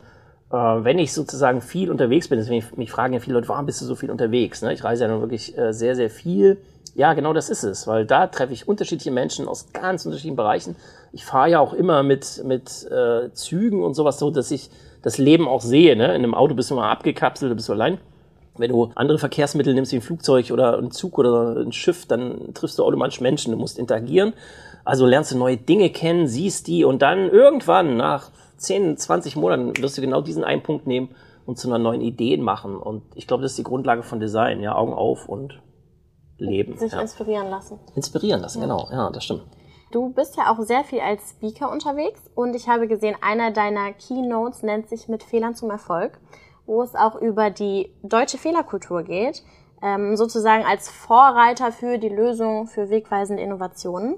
wenn 0.52 0.98
ich 0.98 1.14
sozusagen 1.14 1.62
viel 1.62 1.92
unterwegs 1.92 2.28
bin, 2.28 2.40
deswegen 2.40 2.66
mich 2.76 2.90
fragen 2.90 3.14
ja 3.14 3.20
viele 3.20 3.36
Leute, 3.36 3.48
warum 3.50 3.68
bist 3.68 3.82
du 3.82 3.86
so 3.86 3.94
viel 3.94 4.10
unterwegs? 4.10 4.64
Ne? 4.64 4.74
Ich 4.74 4.84
reise 4.84 5.04
ja 5.04 5.08
nun 5.12 5.22
wirklich 5.22 5.54
sehr, 5.70 5.96
sehr 5.96 6.10
viel 6.10 6.58
ja, 7.00 7.14
genau 7.14 7.32
das 7.32 7.50
ist 7.50 7.64
es, 7.64 7.88
weil 7.88 8.06
da 8.06 8.28
treffe 8.28 8.52
ich 8.52 8.68
unterschiedliche 8.68 9.10
Menschen 9.10 9.48
aus 9.48 9.72
ganz 9.72 10.06
unterschiedlichen 10.06 10.36
Bereichen. 10.36 10.76
Ich 11.14 11.24
fahre 11.24 11.50
ja 11.50 11.62
auch 11.62 11.72
immer 11.72 12.04
mit, 12.04 12.44
mit 12.44 12.86
äh, 12.92 13.32
Zügen 13.32 13.84
und 13.84 13.94
sowas 13.94 14.20
so, 14.20 14.32
dass 14.32 14.52
ich 14.52 14.70
das 15.02 15.18
Leben 15.18 15.48
auch 15.48 15.62
sehe. 15.62 15.96
Ne? 15.96 16.08
In 16.08 16.24
einem 16.24 16.36
Auto 16.36 16.56
bist 16.56 16.72
du 16.72 16.76
mal 16.76 16.92
abgekapselt, 16.92 17.56
bist 17.56 17.70
du 17.70 17.74
allein. 17.74 18.00
Wenn 18.58 18.72
du 18.72 18.92
andere 18.96 19.18
Verkehrsmittel 19.18 19.74
nimmst, 19.74 19.94
wie 19.94 19.96
ein 19.96 20.02
Flugzeug 20.02 20.52
oder 20.52 20.78
ein 20.78 20.92
Zug 20.92 21.18
oder 21.18 21.56
ein 21.56 21.72
Schiff, 21.72 22.06
dann 22.06 22.54
triffst 22.54 22.78
du 22.78 22.84
automatisch 22.84 23.22
Menschen, 23.22 23.54
du 23.54 23.58
musst 23.58 23.80
interagieren. 23.80 24.34
Also 24.84 25.06
lernst 25.06 25.32
du 25.32 25.38
neue 25.38 25.56
Dinge 25.56 25.92
kennen, 25.92 26.28
siehst 26.28 26.68
die 26.68 26.84
und 26.84 27.02
dann 27.02 27.30
irgendwann 27.30 27.96
nach 27.96 28.30
10, 28.58 28.98
20 28.98 29.38
Monaten 29.38 29.82
wirst 29.82 29.98
du 29.98 30.02
genau 30.02 30.20
diesen 30.20 30.44
einen 30.44 30.64
Punkt 30.64 30.86
nehmen 30.86 31.16
und 31.46 31.58
zu 31.58 31.70
einer 31.70 31.80
neuen 31.80 32.02
Idee 32.02 32.36
machen. 32.36 32.76
Und 32.76 33.04
ich 33.16 33.26
glaube, 33.26 33.42
das 33.42 33.54
ist 33.54 33.58
die 33.58 33.64
Grundlage 33.64 34.04
von 34.04 34.20
Design, 34.20 34.60
ja, 34.60 34.76
Augen 34.76 34.94
auf 34.94 35.30
und 35.30 35.62
leben. 36.40 36.78
Sich 36.78 36.92
ja. 36.92 37.02
inspirieren 37.02 37.50
lassen. 37.50 37.80
Inspirieren 37.96 38.42
lassen, 38.42 38.60
ja. 38.62 38.66
genau. 38.66 38.88
Ja, 38.92 39.10
das 39.10 39.24
stimmt. 39.24 39.44
Du 39.92 40.10
bist 40.10 40.38
ja 40.38 40.52
auch 40.52 40.60
sehr 40.62 40.84
viel 40.84 41.00
als 41.00 41.32
Speaker 41.32 41.72
unterwegs 41.72 42.22
und 42.36 42.56
ich 42.56 42.70
habe 42.70 42.88
gesehen, 42.88 43.16
einer 43.22 43.52
deiner 43.52 43.92
Keynotes 43.94 44.62
nennt 44.62 44.88
sich 44.88 45.08
mit 45.08 45.24
Fehlern 45.24 45.56
zum 45.56 45.72
Erfolg, 45.72 46.20
wo 46.68 46.84
es 46.84 46.94
auch 46.94 47.16
über 47.16 47.50
die 47.50 47.92
deutsche 48.04 48.38
Fehlerkultur 48.38 49.02
geht, 49.02 49.42
ähm, 49.82 50.16
sozusagen 50.16 50.64
als 50.64 50.90
Vorreiter 50.90 51.72
für 51.72 51.98
die 51.98 52.10
Lösung 52.10 52.68
für 52.68 52.92
wegweisende 52.92 53.42
Innovationen. 53.42 54.18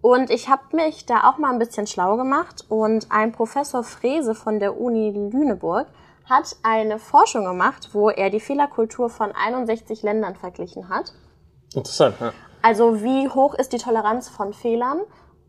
Und 0.00 0.30
ich 0.30 0.48
habe 0.48 0.74
mich 0.74 1.04
da 1.04 1.28
auch 1.28 1.36
mal 1.36 1.52
ein 1.52 1.58
bisschen 1.58 1.86
schlau 1.86 2.16
gemacht 2.16 2.64
und 2.70 3.08
ein 3.10 3.32
Professor 3.32 3.82
Frese 3.82 4.34
von 4.34 4.58
der 4.58 4.80
Uni 4.80 5.10
Lüneburg 5.10 5.88
hat 6.24 6.56
eine 6.62 6.98
Forschung 6.98 7.44
gemacht, 7.44 7.90
wo 7.92 8.08
er 8.08 8.30
die 8.30 8.40
Fehlerkultur 8.40 9.10
von 9.10 9.32
61 9.32 10.02
Ländern 10.02 10.36
verglichen 10.36 10.88
hat. 10.88 11.12
Interessant, 11.74 12.16
ja. 12.20 12.32
Also 12.62 13.02
wie 13.02 13.28
hoch 13.28 13.54
ist 13.54 13.72
die 13.72 13.78
Toleranz 13.78 14.28
von 14.28 14.52
Fehlern? 14.52 15.00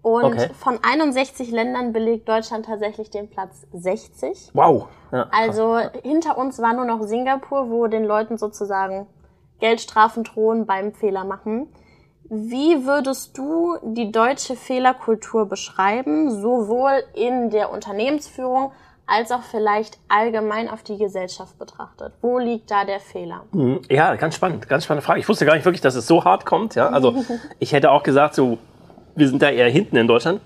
Und 0.01 0.23
okay. 0.23 0.49
von 0.57 0.79
61 0.81 1.51
Ländern 1.51 1.93
belegt 1.93 2.27
Deutschland 2.27 2.65
tatsächlich 2.65 3.11
den 3.11 3.29
Platz 3.29 3.67
60. 3.71 4.49
Wow. 4.53 4.87
Ja, 5.11 5.27
also 5.31 5.77
hinter 6.03 6.37
uns 6.37 6.59
war 6.59 6.73
nur 6.73 6.85
noch 6.85 7.03
Singapur, 7.03 7.69
wo 7.69 7.85
den 7.85 8.05
Leuten 8.05 8.37
sozusagen 8.37 9.07
Geldstrafen 9.59 10.23
drohen 10.23 10.65
beim 10.65 10.93
Fehler 10.93 11.23
machen. 11.23 11.67
Wie 12.23 12.85
würdest 12.85 13.37
du 13.37 13.77
die 13.83 14.11
deutsche 14.11 14.55
Fehlerkultur 14.55 15.47
beschreiben, 15.47 16.31
sowohl 16.41 17.03
in 17.13 17.49
der 17.51 17.71
Unternehmensführung 17.71 18.71
als 19.11 19.31
auch 19.31 19.43
vielleicht 19.43 19.97
allgemein 20.07 20.69
auf 20.69 20.83
die 20.83 20.97
Gesellschaft 20.97 21.57
betrachtet? 21.59 22.13
Wo 22.21 22.39
liegt 22.39 22.71
da 22.71 22.85
der 22.85 22.99
Fehler? 22.99 23.43
Mhm. 23.51 23.81
Ja, 23.89 24.15
ganz 24.15 24.35
spannend, 24.35 24.67
ganz 24.69 24.85
spannende 24.85 25.05
Frage. 25.05 25.19
Ich 25.19 25.27
wusste 25.27 25.45
gar 25.45 25.55
nicht 25.55 25.65
wirklich, 25.65 25.81
dass 25.81 25.95
es 25.95 26.07
so 26.07 26.23
hart 26.23 26.45
kommt. 26.45 26.75
Ja, 26.75 26.89
also 26.89 27.23
ich 27.59 27.73
hätte 27.73 27.91
auch 27.91 28.03
gesagt, 28.03 28.35
so 28.35 28.57
wir 29.15 29.27
sind 29.27 29.41
da 29.41 29.49
eher 29.49 29.69
hinten 29.69 29.97
in 29.97 30.07
Deutschland. 30.07 30.41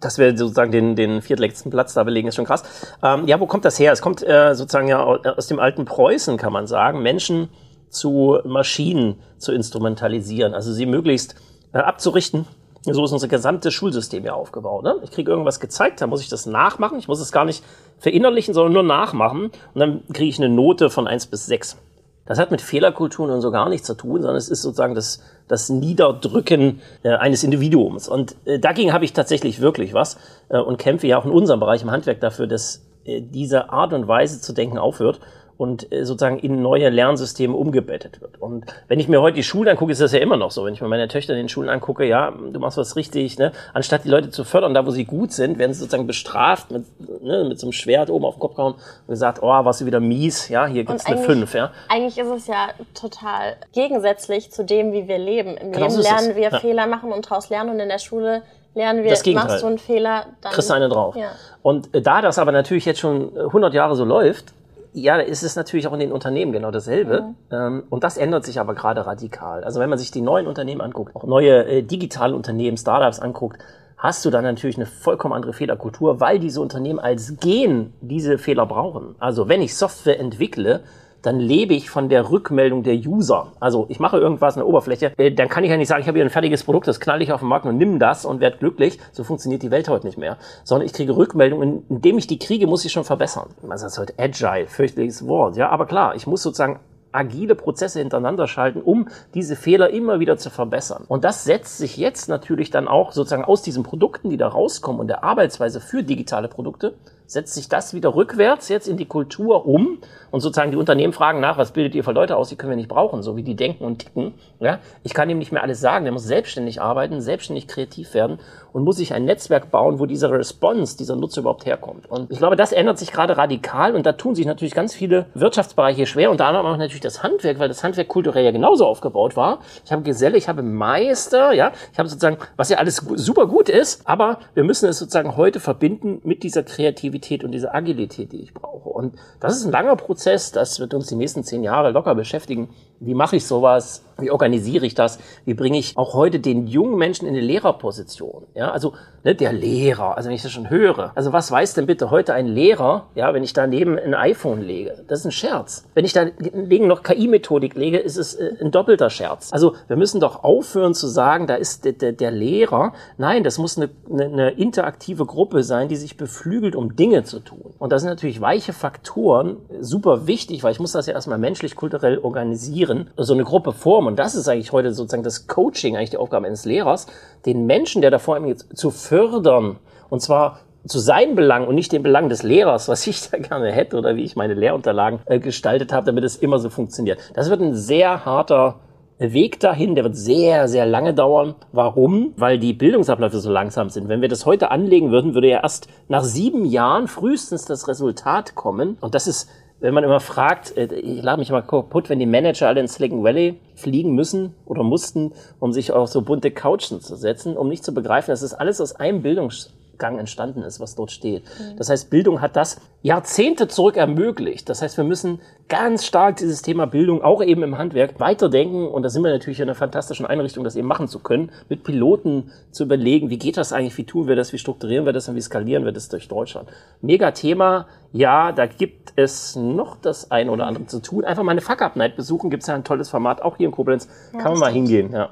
Dass 0.00 0.18
wir 0.18 0.36
sozusagen 0.36 0.70
den, 0.72 0.96
den 0.96 1.22
viertletzten 1.22 1.70
Platz 1.70 1.94
da 1.94 2.02
belegen, 2.02 2.28
ist 2.28 2.34
schon 2.34 2.44
krass. 2.44 2.62
Ähm, 3.02 3.26
ja, 3.26 3.40
wo 3.40 3.46
kommt 3.46 3.64
das 3.64 3.78
her? 3.78 3.92
Es 3.92 4.02
kommt 4.02 4.22
äh, 4.22 4.54
sozusagen 4.54 4.88
ja 4.88 5.02
aus 5.02 5.46
dem 5.46 5.60
alten 5.60 5.86
Preußen, 5.86 6.36
kann 6.36 6.52
man 6.52 6.66
sagen, 6.66 7.00
Menschen 7.00 7.48
zu 7.88 8.38
Maschinen 8.44 9.20
zu 9.38 9.52
instrumentalisieren, 9.52 10.52
also 10.52 10.72
sie 10.72 10.84
möglichst 10.84 11.36
äh, 11.72 11.78
abzurichten 11.78 12.46
So 12.92 13.04
ist 13.04 13.12
unser 13.12 13.28
gesamtes 13.28 13.72
Schulsystem 13.72 14.24
ja 14.24 14.34
aufgebaut. 14.34 14.84
Ne? 14.84 14.96
Ich 15.02 15.10
kriege 15.10 15.30
irgendwas 15.30 15.58
gezeigt, 15.58 16.02
dann 16.02 16.10
muss 16.10 16.20
ich 16.20 16.28
das 16.28 16.44
nachmachen. 16.44 16.98
Ich 16.98 17.08
muss 17.08 17.20
es 17.20 17.32
gar 17.32 17.46
nicht 17.46 17.64
verinnerlichen, 17.98 18.52
sondern 18.52 18.74
nur 18.74 18.82
nachmachen. 18.82 19.44
Und 19.44 19.80
dann 19.80 20.02
kriege 20.12 20.28
ich 20.28 20.38
eine 20.38 20.50
Note 20.50 20.90
von 20.90 21.06
eins 21.06 21.26
bis 21.26 21.46
sechs. 21.46 21.78
Das 22.26 22.38
hat 22.38 22.50
mit 22.50 22.60
Fehlerkulturen 22.60 23.30
und 23.30 23.40
so 23.40 23.50
gar 23.50 23.68
nichts 23.68 23.86
zu 23.86 23.94
tun, 23.94 24.20
sondern 24.20 24.36
es 24.36 24.48
ist 24.48 24.62
sozusagen 24.62 24.94
das, 24.94 25.22
das 25.48 25.68
Niederdrücken 25.68 26.80
äh, 27.02 27.10
eines 27.10 27.42
Individuums. 27.44 28.08
Und 28.08 28.36
äh, 28.46 28.58
dagegen 28.58 28.92
habe 28.92 29.04
ich 29.04 29.12
tatsächlich 29.12 29.60
wirklich 29.60 29.94
was 29.94 30.18
äh, 30.48 30.58
und 30.58 30.78
kämpfe 30.78 31.06
ja 31.06 31.18
auch 31.18 31.26
in 31.26 31.32
unserem 31.32 31.60
Bereich 31.60 31.82
im 31.82 31.90
Handwerk 31.90 32.20
dafür, 32.20 32.46
dass 32.46 32.82
äh, 33.04 33.20
diese 33.20 33.70
Art 33.70 33.92
und 33.92 34.08
Weise 34.08 34.40
zu 34.40 34.52
denken 34.52 34.78
aufhört 34.78 35.20
und 35.56 35.92
äh, 35.92 36.04
sozusagen 36.04 36.38
in 36.38 36.62
neue 36.62 36.88
Lernsysteme 36.88 37.54
umgebettet 37.54 38.20
wird. 38.20 38.40
Und 38.40 38.64
wenn 38.88 38.98
ich 38.98 39.08
mir 39.08 39.20
heute 39.20 39.36
die 39.36 39.42
Schulen 39.42 39.68
angucke, 39.68 39.92
ist 39.92 40.00
das 40.00 40.12
ja 40.12 40.18
immer 40.18 40.36
noch 40.36 40.50
so. 40.50 40.64
Wenn 40.64 40.74
ich 40.74 40.80
mir 40.80 40.88
meine 40.88 41.08
Töchter 41.08 41.32
in 41.34 41.38
den 41.38 41.48
Schulen 41.48 41.68
angucke, 41.68 42.04
ja, 42.04 42.30
du 42.30 42.58
machst 42.58 42.76
was 42.76 42.96
richtig, 42.96 43.38
ne? 43.38 43.52
Anstatt 43.72 44.04
die 44.04 44.08
Leute 44.08 44.30
zu 44.30 44.44
fördern, 44.44 44.74
da 44.74 44.84
wo 44.86 44.90
sie 44.90 45.04
gut 45.04 45.32
sind, 45.32 45.58
werden 45.58 45.72
sie 45.72 45.80
sozusagen 45.80 46.06
bestraft 46.06 46.70
mit, 46.70 46.84
ne, 47.22 47.44
mit 47.44 47.58
so 47.60 47.66
einem 47.66 47.72
Schwert 47.72 48.10
oben 48.10 48.24
auf 48.24 48.34
den 48.34 48.40
Kopf 48.40 48.56
gehauen 48.56 48.74
und 48.74 49.08
gesagt, 49.08 49.42
oh, 49.42 49.46
warst 49.46 49.80
du 49.80 49.86
wieder 49.86 50.00
mies, 50.00 50.48
ja, 50.48 50.66
hier 50.66 50.84
gibt's 50.84 51.06
eine 51.06 51.18
5, 51.18 51.54
ja. 51.54 51.70
Eigentlich 51.88 52.18
ist 52.18 52.30
es 52.30 52.46
ja 52.46 52.68
total 52.94 53.56
gegensätzlich 53.72 54.50
zu 54.50 54.64
dem, 54.64 54.92
wie 54.92 55.08
wir 55.08 55.18
leben. 55.18 55.56
Im 55.56 55.72
genau 55.72 55.86
Leben 55.86 56.02
lernen 56.02 56.36
wir 56.36 56.50
ja. 56.50 56.58
Fehler 56.58 56.86
machen 56.86 57.12
und 57.12 57.30
daraus 57.30 57.50
lernen 57.50 57.70
und 57.70 57.80
in 57.80 57.88
der 57.88 57.98
Schule 57.98 58.42
lernen 58.74 59.04
wir, 59.04 59.10
das 59.10 59.24
machst 59.26 59.62
du 59.62 59.66
einen 59.66 59.78
Fehler, 59.78 60.26
dann 60.40 60.52
kriegst 60.52 60.68
du 60.68 60.74
eine 60.74 60.88
drauf. 60.88 61.16
Ja. 61.16 61.30
Und 61.62 61.94
äh, 61.94 62.02
da 62.02 62.20
das 62.20 62.38
aber 62.38 62.52
natürlich 62.52 62.84
jetzt 62.84 63.00
schon 63.00 63.36
100 63.38 63.72
Jahre 63.72 63.94
so 63.94 64.04
läuft, 64.04 64.52
ja, 64.94 65.16
ist 65.16 65.42
es 65.42 65.56
natürlich 65.56 65.88
auch 65.88 65.92
in 65.92 65.98
den 65.98 66.12
Unternehmen 66.12 66.52
genau 66.52 66.70
dasselbe. 66.70 67.22
Mhm. 67.22 67.34
Ähm, 67.50 67.82
und 67.90 68.04
das 68.04 68.16
ändert 68.16 68.44
sich 68.44 68.60
aber 68.60 68.74
gerade 68.74 69.04
radikal. 69.04 69.64
Also 69.64 69.80
wenn 69.80 69.90
man 69.90 69.98
sich 69.98 70.10
die 70.10 70.20
neuen 70.20 70.46
Unternehmen 70.46 70.80
anguckt, 70.80 71.14
auch 71.16 71.24
neue 71.24 71.66
äh, 71.66 71.82
digitale 71.82 72.34
Unternehmen, 72.34 72.76
Startups 72.76 73.18
anguckt, 73.18 73.58
hast 73.98 74.24
du 74.24 74.30
dann 74.30 74.44
natürlich 74.44 74.76
eine 74.76 74.86
vollkommen 74.86 75.34
andere 75.34 75.52
Fehlerkultur, 75.52 76.20
weil 76.20 76.38
diese 76.38 76.60
Unternehmen 76.60 77.00
als 77.00 77.36
Gen 77.38 77.92
diese 78.00 78.38
Fehler 78.38 78.66
brauchen. 78.66 79.16
Also 79.18 79.48
wenn 79.48 79.62
ich 79.62 79.76
Software 79.76 80.20
entwickle, 80.20 80.80
dann 81.24 81.40
lebe 81.40 81.74
ich 81.74 81.90
von 81.90 82.08
der 82.08 82.30
Rückmeldung 82.30 82.82
der 82.82 82.94
User. 82.94 83.52
Also 83.60 83.86
ich 83.88 83.98
mache 83.98 84.18
irgendwas 84.18 84.56
in 84.56 84.60
der 84.60 84.68
Oberfläche, 84.68 85.12
äh, 85.16 85.32
dann 85.32 85.48
kann 85.48 85.64
ich 85.64 85.70
ja 85.70 85.76
nicht 85.76 85.88
sagen, 85.88 86.02
ich 86.02 86.08
habe 86.08 86.18
hier 86.18 86.24
ein 86.24 86.30
fertiges 86.30 86.64
Produkt, 86.64 86.86
das 86.86 87.00
knall 87.00 87.22
ich 87.22 87.32
auf 87.32 87.40
den 87.40 87.48
Markt 87.48 87.66
und 87.66 87.76
nimm 87.76 87.98
das 87.98 88.24
und 88.24 88.40
werde 88.40 88.58
glücklich. 88.58 88.98
So 89.12 89.24
funktioniert 89.24 89.62
die 89.62 89.70
Welt 89.70 89.88
heute 89.88 90.06
nicht 90.06 90.18
mehr. 90.18 90.36
Sondern 90.64 90.86
ich 90.86 90.92
kriege 90.92 91.16
Rückmeldungen, 91.16 91.84
indem 91.88 92.18
ich 92.18 92.26
die 92.26 92.38
kriege, 92.38 92.66
muss 92.66 92.84
ich 92.84 92.92
schon 92.92 93.04
verbessern. 93.04 93.50
Man 93.66 93.78
sagt 93.78 93.98
heute 93.98 94.14
Agile, 94.18 94.66
fürchterliches 94.66 95.26
Wort. 95.26 95.56
Ja, 95.56 95.70
aber 95.70 95.86
klar, 95.86 96.14
ich 96.14 96.26
muss 96.26 96.42
sozusagen 96.42 96.80
agile 97.14 97.54
Prozesse 97.54 98.00
hintereinander 98.00 98.48
schalten, 98.48 98.82
um 98.82 99.08
diese 99.34 99.56
Fehler 99.56 99.90
immer 99.90 100.20
wieder 100.20 100.36
zu 100.36 100.50
verbessern. 100.50 101.04
Und 101.08 101.24
das 101.24 101.44
setzt 101.44 101.78
sich 101.78 101.96
jetzt 101.96 102.28
natürlich 102.28 102.70
dann 102.70 102.88
auch 102.88 103.12
sozusagen 103.12 103.44
aus 103.44 103.62
diesen 103.62 103.84
Produkten, 103.84 104.30
die 104.30 104.36
da 104.36 104.48
rauskommen 104.48 105.00
und 105.00 105.06
der 105.06 105.22
Arbeitsweise 105.22 105.80
für 105.80 106.02
digitale 106.02 106.48
Produkte, 106.48 106.94
setzt 107.26 107.54
sich 107.54 107.68
das 107.68 107.94
wieder 107.94 108.14
rückwärts 108.14 108.68
jetzt 108.68 108.86
in 108.86 108.96
die 108.96 109.06
Kultur 109.06 109.66
um 109.66 109.98
und 110.30 110.40
sozusagen 110.40 110.72
die 110.72 110.76
Unternehmen 110.76 111.12
fragen 111.12 111.40
nach, 111.40 111.58
was 111.58 111.72
bildet 111.72 111.94
ihr 111.94 112.04
für 112.04 112.12
Leute 112.12 112.36
aus, 112.36 112.48
die 112.48 112.56
können 112.56 112.70
wir 112.70 112.76
nicht 112.76 112.88
brauchen, 112.88 113.22
so 113.22 113.36
wie 113.36 113.42
die 113.42 113.54
denken 113.54 113.84
und 113.84 113.98
ticken. 114.00 114.34
Ja? 114.60 114.80
Ich 115.02 115.14
kann 115.14 115.30
ihm 115.30 115.38
nicht 115.38 115.52
mehr 115.52 115.62
alles 115.62 115.80
sagen, 115.80 116.04
der 116.04 116.12
muss 116.12 116.24
selbstständig 116.24 116.82
arbeiten, 116.82 117.20
selbstständig 117.20 117.68
kreativ 117.68 118.14
werden 118.14 118.38
und 118.72 118.82
muss 118.82 118.96
sich 118.96 119.14
ein 119.14 119.24
Netzwerk 119.24 119.70
bauen, 119.70 120.00
wo 120.00 120.06
dieser 120.06 120.30
Response, 120.30 120.96
dieser 120.96 121.16
Nutzer 121.16 121.40
überhaupt 121.40 121.64
herkommt. 121.66 122.10
Und 122.10 122.30
ich 122.30 122.38
glaube, 122.38 122.56
das 122.56 122.72
ändert 122.72 122.98
sich 122.98 123.12
gerade 123.12 123.36
radikal 123.36 123.94
und 123.94 124.04
da 124.06 124.12
tun 124.12 124.34
sich 124.34 124.44
natürlich 124.44 124.74
ganz 124.74 124.92
viele 124.92 125.26
Wirtschaftsbereiche 125.34 126.06
schwer, 126.06 126.30
unter 126.30 126.46
anderem 126.46 126.66
auch 126.66 126.76
natürlich 126.76 127.00
das 127.00 127.22
Handwerk, 127.22 127.58
weil 127.58 127.68
das 127.68 127.84
Handwerk 127.84 128.08
kulturell 128.08 128.44
ja 128.44 128.50
genauso 128.50 128.86
aufgebaut 128.86 129.36
war. 129.36 129.60
Ich 129.84 129.92
habe 129.92 130.02
Geselle, 130.02 130.36
ich 130.36 130.48
habe 130.48 130.62
Meister, 130.62 131.52
ja, 131.52 131.72
ich 131.92 131.98
habe 131.98 132.08
sozusagen, 132.08 132.38
was 132.56 132.68
ja 132.68 132.78
alles 132.78 132.96
super 132.96 133.46
gut 133.46 133.68
ist, 133.68 134.06
aber 134.08 134.40
wir 134.54 134.64
müssen 134.64 134.88
es 134.88 134.98
sozusagen 134.98 135.36
heute 135.36 135.60
verbinden 135.60 136.20
mit 136.24 136.42
dieser 136.42 136.64
Kreativität 136.64 137.13
Kreativität 137.14 137.44
und 137.44 137.52
diese 137.52 137.72
Agilität, 137.74 138.32
die 138.32 138.42
ich 138.42 138.54
brauche. 138.54 138.88
Und 138.88 139.16
das 139.40 139.56
ist 139.56 139.64
ein 139.64 139.72
langer 139.72 139.96
Prozess, 139.96 140.52
das 140.52 140.80
wird 140.80 140.94
uns 140.94 141.06
die 141.06 141.16
nächsten 141.16 141.44
zehn 141.44 141.62
Jahre 141.62 141.90
locker 141.90 142.14
beschäftigen. 142.14 142.68
Wie 143.00 143.14
mache 143.14 143.36
ich 143.36 143.46
sowas? 143.46 144.04
Wie 144.18 144.30
organisiere 144.30 144.86
ich 144.86 144.94
das? 144.94 145.18
Wie 145.44 145.54
bringe 145.54 145.78
ich 145.78 145.96
auch 145.96 146.14
heute 146.14 146.38
den 146.38 146.66
jungen 146.68 146.96
Menschen 146.96 147.26
in 147.26 147.34
eine 147.34 147.44
Lehrerposition? 147.44 148.44
Ja, 148.54 148.70
also 148.70 148.92
ne, 149.24 149.34
der 149.34 149.52
Lehrer, 149.52 150.16
also 150.16 150.28
wenn 150.28 150.36
ich 150.36 150.42
das 150.42 150.52
schon 150.52 150.70
höre. 150.70 151.10
Also 151.16 151.32
was 151.32 151.50
weiß 151.50 151.74
denn 151.74 151.86
bitte 151.86 152.10
heute 152.10 152.32
ein 152.32 152.46
Lehrer, 152.46 153.06
ja, 153.16 153.34
wenn 153.34 153.42
ich 153.42 153.52
daneben 153.52 153.98
ein 153.98 154.14
iPhone 154.14 154.62
lege? 154.62 155.04
Das 155.08 155.20
ist 155.20 155.24
ein 155.24 155.32
Scherz. 155.32 155.84
Wenn 155.94 156.04
ich 156.04 156.12
daneben 156.12 156.86
noch 156.86 157.02
KI-Methodik 157.02 157.74
lege, 157.74 157.98
ist 157.98 158.16
es 158.16 158.34
äh, 158.34 158.52
ein 158.60 158.70
doppelter 158.70 159.10
Scherz. 159.10 159.52
Also 159.52 159.74
wir 159.88 159.96
müssen 159.96 160.20
doch 160.20 160.44
aufhören 160.44 160.94
zu 160.94 161.08
sagen, 161.08 161.48
da 161.48 161.56
ist 161.56 161.84
der, 161.84 161.92
der, 161.92 162.12
der 162.12 162.30
Lehrer. 162.30 162.92
Nein, 163.18 163.42
das 163.42 163.58
muss 163.58 163.76
eine, 163.76 163.90
eine, 164.08 164.26
eine 164.26 164.50
interaktive 164.50 165.26
Gruppe 165.26 165.64
sein, 165.64 165.88
die 165.88 165.96
sich 165.96 166.16
beflügelt, 166.16 166.76
um 166.76 166.94
Dinge 166.94 167.24
zu 167.24 167.40
tun. 167.40 167.74
Und 167.78 167.90
das 167.90 168.02
sind 168.02 168.10
natürlich 168.10 168.40
weiche 168.40 168.72
Faktoren, 168.72 169.56
super 169.80 170.28
wichtig, 170.28 170.62
weil 170.62 170.72
ich 170.72 170.80
muss 170.80 170.92
das 170.92 171.06
ja 171.06 171.14
erstmal 171.14 171.38
menschlich, 171.38 171.74
kulturell 171.74 172.18
organisieren, 172.18 172.83
so 173.16 173.34
eine 173.34 173.44
Gruppe 173.44 173.72
formen. 173.72 174.08
Und 174.08 174.18
das 174.18 174.34
ist 174.34 174.48
eigentlich 174.48 174.72
heute 174.72 174.92
sozusagen 174.92 175.22
das 175.22 175.46
Coaching, 175.46 175.96
eigentlich 175.96 176.10
die 176.10 176.16
Aufgabe 176.16 176.46
eines 176.46 176.64
Lehrers, 176.64 177.06
den 177.46 177.66
Menschen, 177.66 178.02
der 178.02 178.10
da 178.10 178.18
vor 178.18 178.36
ihm 178.36 178.46
jetzt 178.46 178.76
zu 178.76 178.90
fördern. 178.90 179.76
Und 180.10 180.20
zwar 180.20 180.60
zu 180.86 180.98
seinem 180.98 181.34
Belang 181.34 181.66
und 181.66 181.74
nicht 181.74 181.92
dem 181.92 182.02
Belang 182.02 182.28
des 182.28 182.42
Lehrers, 182.42 182.88
was 182.88 183.06
ich 183.06 183.30
da 183.30 183.38
gerne 183.38 183.72
hätte 183.72 183.96
oder 183.96 184.16
wie 184.16 184.22
ich 184.22 184.36
meine 184.36 184.54
Lehrunterlagen 184.54 185.20
äh, 185.26 185.38
gestaltet 185.38 185.92
habe, 185.92 186.06
damit 186.06 186.24
es 186.24 186.36
immer 186.36 186.58
so 186.58 186.70
funktioniert. 186.70 187.18
Das 187.34 187.50
wird 187.50 187.60
ein 187.60 187.74
sehr 187.74 188.24
harter 188.24 188.80
Weg 189.18 189.60
dahin, 189.60 189.94
der 189.94 190.04
wird 190.04 190.16
sehr, 190.16 190.66
sehr 190.66 190.86
lange 190.86 191.14
dauern. 191.14 191.54
Warum? 191.70 192.34
Weil 192.36 192.58
die 192.58 192.72
Bildungsabläufe 192.72 193.38
so 193.38 193.50
langsam 193.50 193.88
sind. 193.88 194.08
Wenn 194.08 194.20
wir 194.20 194.28
das 194.28 194.44
heute 194.44 194.72
anlegen 194.72 195.12
würden, 195.12 195.34
würde 195.34 195.48
ja 195.48 195.62
erst 195.62 195.86
nach 196.08 196.24
sieben 196.24 196.64
Jahren 196.64 197.06
frühestens 197.06 197.64
das 197.64 197.86
Resultat 197.86 198.56
kommen. 198.56 198.98
Und 199.00 199.14
das 199.14 199.28
ist, 199.28 199.48
wenn 199.84 199.92
man 199.92 200.02
immer 200.02 200.20
fragt, 200.20 200.78
äh, 200.78 200.86
ich 200.94 201.22
lade 201.22 201.38
mich 201.38 201.50
immer 201.50 201.60
kaputt, 201.60 202.08
wenn 202.08 202.18
die 202.18 202.24
Manager 202.24 202.68
alle 202.68 202.80
in 202.80 202.86
Silicon 202.86 203.22
Valley 203.22 203.60
fliegen 203.74 204.14
müssen 204.14 204.54
oder 204.64 204.82
mussten, 204.82 205.32
um 205.60 205.74
sich 205.74 205.92
auf 205.92 206.08
so 206.08 206.22
bunte 206.22 206.50
Couchen 206.50 207.02
zu 207.02 207.16
setzen, 207.16 207.54
um 207.54 207.68
nicht 207.68 207.84
zu 207.84 207.92
begreifen, 207.92 208.30
das 208.30 208.40
ist 208.40 208.54
alles 208.54 208.80
aus 208.80 208.96
einem 208.96 209.20
Bildungs 209.20 209.73
Gang 209.98 210.18
entstanden 210.18 210.62
ist, 210.62 210.80
was 210.80 210.94
dort 210.94 211.10
steht. 211.10 211.44
Mhm. 211.44 211.76
Das 211.76 211.90
heißt, 211.90 212.10
Bildung 212.10 212.40
hat 212.40 212.56
das 212.56 212.80
Jahrzehnte 213.02 213.68
zurück 213.68 213.96
ermöglicht. 213.96 214.68
Das 214.68 214.80
heißt, 214.80 214.96
wir 214.96 215.04
müssen 215.04 215.40
ganz 215.68 216.04
stark 216.04 216.36
dieses 216.36 216.62
Thema 216.62 216.86
Bildung 216.86 217.22
auch 217.22 217.42
eben 217.42 217.62
im 217.62 217.76
Handwerk 217.76 218.18
weiterdenken. 218.20 218.88
Und 218.88 219.02
da 219.02 219.10
sind 219.10 219.22
wir 219.22 219.30
natürlich 219.30 219.60
in 219.60 219.64
einer 219.64 219.74
fantastischen 219.74 220.26
Einrichtung, 220.26 220.64
das 220.64 220.76
eben 220.76 220.88
machen 220.88 221.08
zu 221.08 221.18
können, 221.18 221.50
mit 221.68 221.84
Piloten 221.84 222.50
zu 222.70 222.84
überlegen, 222.84 223.30
wie 223.30 223.38
geht 223.38 223.56
das 223.56 223.72
eigentlich, 223.72 223.96
wie 223.98 224.04
tun 224.04 224.26
wir 224.26 224.36
das, 224.36 224.52
wie 224.52 224.58
strukturieren 224.58 225.06
wir 225.06 225.12
das 225.12 225.28
und 225.28 225.36
wie 225.36 225.42
skalieren 225.42 225.84
wir 225.84 225.92
das 225.92 226.08
durch 226.08 226.28
Deutschland. 226.28 226.68
Mega 227.02 227.30
Thema. 227.30 227.86
Ja, 228.12 228.52
da 228.52 228.66
gibt 228.66 229.12
es 229.16 229.56
noch 229.56 229.96
das 229.96 230.30
ein 230.30 230.48
oder 230.48 230.66
andere 230.66 230.86
zu 230.86 231.00
tun. 231.00 231.24
Einfach 231.24 231.42
mal 231.42 231.52
eine 231.52 231.60
Fuck-Up-Night 231.60 232.16
besuchen. 232.16 232.48
Gibt 232.50 232.62
es 232.62 232.68
ja 232.68 232.74
ein 232.74 232.84
tolles 232.84 233.10
Format, 233.10 233.42
auch 233.42 233.56
hier 233.56 233.66
in 233.66 233.72
Koblenz. 233.72 234.08
Ja, 234.32 234.38
Kann 234.40 234.52
man 234.52 234.60
mal 234.60 234.72
hingehen. 234.72 235.12
Ja. 235.12 235.30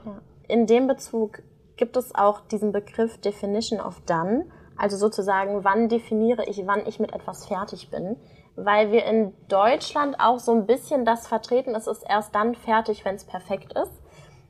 In 0.49 0.67
dem 0.67 0.87
Bezug 0.89 1.43
gibt 1.83 1.97
es 1.97 2.15
auch 2.15 2.43
diesen 2.43 2.71
Begriff 2.71 3.19
Definition 3.19 3.81
of 3.81 4.01
Done. 4.03 4.47
Also 4.77 4.97
sozusagen, 4.97 5.65
wann 5.65 5.89
definiere 5.89 6.45
ich, 6.45 6.65
wann 6.65 6.87
ich 6.87 7.01
mit 7.01 7.13
etwas 7.13 7.45
fertig 7.45 7.91
bin. 7.91 8.15
Weil 8.55 8.93
wir 8.93 9.05
in 9.05 9.35
Deutschland 9.49 10.21
auch 10.21 10.39
so 10.39 10.53
ein 10.53 10.67
bisschen 10.67 11.05
das 11.05 11.27
vertreten, 11.27 11.75
es 11.75 11.89
ist 11.89 12.05
erst 12.09 12.37
dann 12.37 12.55
fertig, 12.55 13.05
wenn 13.05 13.17
es 13.17 13.25
perfekt 13.25 13.73
ist. 13.73 13.91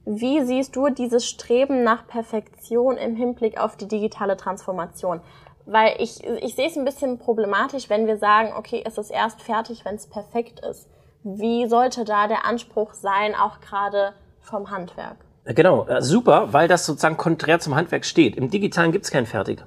Wie 0.05 0.43
siehst 0.43 0.77
du 0.77 0.91
dieses 0.91 1.27
Streben 1.27 1.85
nach 1.85 2.07
Perfektion 2.07 2.99
im 2.99 3.17
Hinblick 3.17 3.59
auf 3.59 3.79
die 3.79 3.89
digitale 3.89 4.37
Transformation? 4.37 5.23
Weil 5.65 5.95
ich, 6.01 6.23
ich 6.23 6.55
sehe 6.55 6.67
es 6.67 6.77
ein 6.77 6.85
bisschen 6.85 7.19
problematisch, 7.19 7.89
wenn 7.89 8.07
wir 8.07 8.19
sagen, 8.19 8.53
okay, 8.59 8.83
es 8.85 8.99
ist 8.99 9.11
erst 9.11 9.41
fertig, 9.41 9.87
wenn 9.87 9.95
es 9.95 10.07
perfekt 10.07 10.61
ist. 10.61 10.87
Wie 11.23 11.67
sollte 11.67 12.05
da 12.05 12.29
der 12.29 12.45
Anspruch 12.45 12.93
sein, 12.93 13.35
auch 13.35 13.61
gerade 13.61 14.13
vom 14.39 14.71
Handwerk? 14.71 15.17
Genau, 15.45 15.87
äh, 15.89 16.01
super, 16.03 16.53
weil 16.53 16.69
das 16.69 16.87
sozusagen 16.87 17.17
konträr 17.17 17.59
zum 17.59 17.75
Handwerk 17.75 18.05
steht. 18.05 18.37
Im 18.37 18.51
Digitalen 18.51 18.93
gibt 18.93 19.05
es 19.05 19.11
kein 19.11 19.27
Fertig. 19.27 19.65